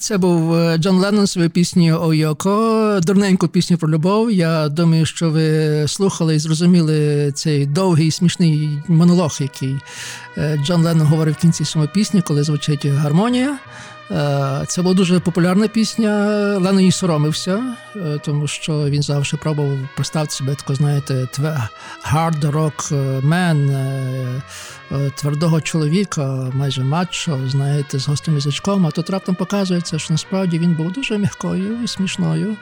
[0.00, 4.30] Це був е, Джон Леннон своєю піснею Ойоко, дурненьку пісню про любов.
[4.30, 9.76] Я думаю, що ви слухали і зрозуміли цей довгий смішний монолог, який
[10.38, 13.58] е, Джон Леннон говорив в кінці своєї пісні, коли звучить гармонія.
[14.12, 16.26] Е, Це була дуже популярна пісня.
[16.58, 21.14] Лено їй соромився, е, тому що він завжди пробував представити себе тако, знаєте,
[22.12, 24.42] hard rock man, е,
[24.92, 28.86] е, твердого чоловіка, майже мачо, знаєте, з гострим язичком.
[28.86, 32.56] А тут раптом показується, що насправді він був дуже м'якою і смішною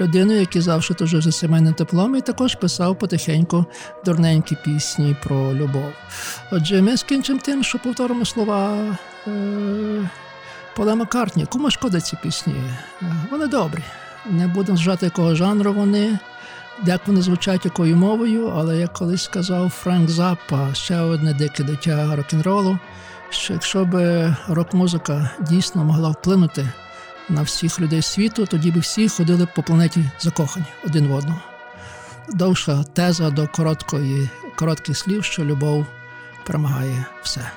[0.00, 3.64] людиною, який завжди тужив за сімейним теплом, і також писав потихеньку
[4.04, 5.92] дурненькі пісні про любов.
[6.52, 8.76] Отже, ми скінчимо тим, що повторимо слова.
[10.76, 12.54] Е- Пола Маккартні, кому шкода ці пісні?
[13.30, 13.82] Вони добрі.
[14.30, 16.18] Не будемо зважати, якого жанру вони,
[16.84, 22.16] як вони звучать якою мовою, але як колись сказав Френк Заппа, ще одне дике дитя
[22.16, 22.78] рок-н-ролу,
[23.30, 23.94] що якщо б
[24.48, 26.68] рок-музика дійсно могла вплинути
[27.28, 31.40] на всіх людей світу, тоді б всі ходили по планеті закохані один в одного.
[32.28, 35.86] Довша теза до короткої, коротких слів, що любов
[36.46, 37.50] перемагає все.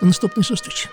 [0.00, 0.88] До наступної зустрічі.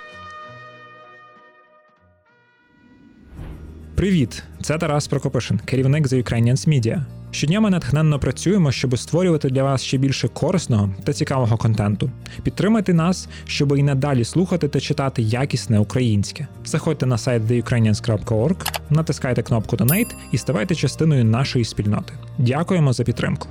[4.01, 4.43] Привіт!
[4.61, 7.03] Це Тарас Прокопишин, керівник The Ukrainians Media.
[7.31, 12.11] Щодня ми натхненно працюємо, щоб створювати для вас ще більше корисного та цікавого контенту.
[12.43, 16.47] Підтримайте нас, щоб і надалі слухати та читати якісне українське.
[16.65, 22.13] Заходьте на сайт theukrainians.org, натискайте кнопку Donate і ставайте частиною нашої спільноти.
[22.37, 23.47] Дякуємо за підтримку.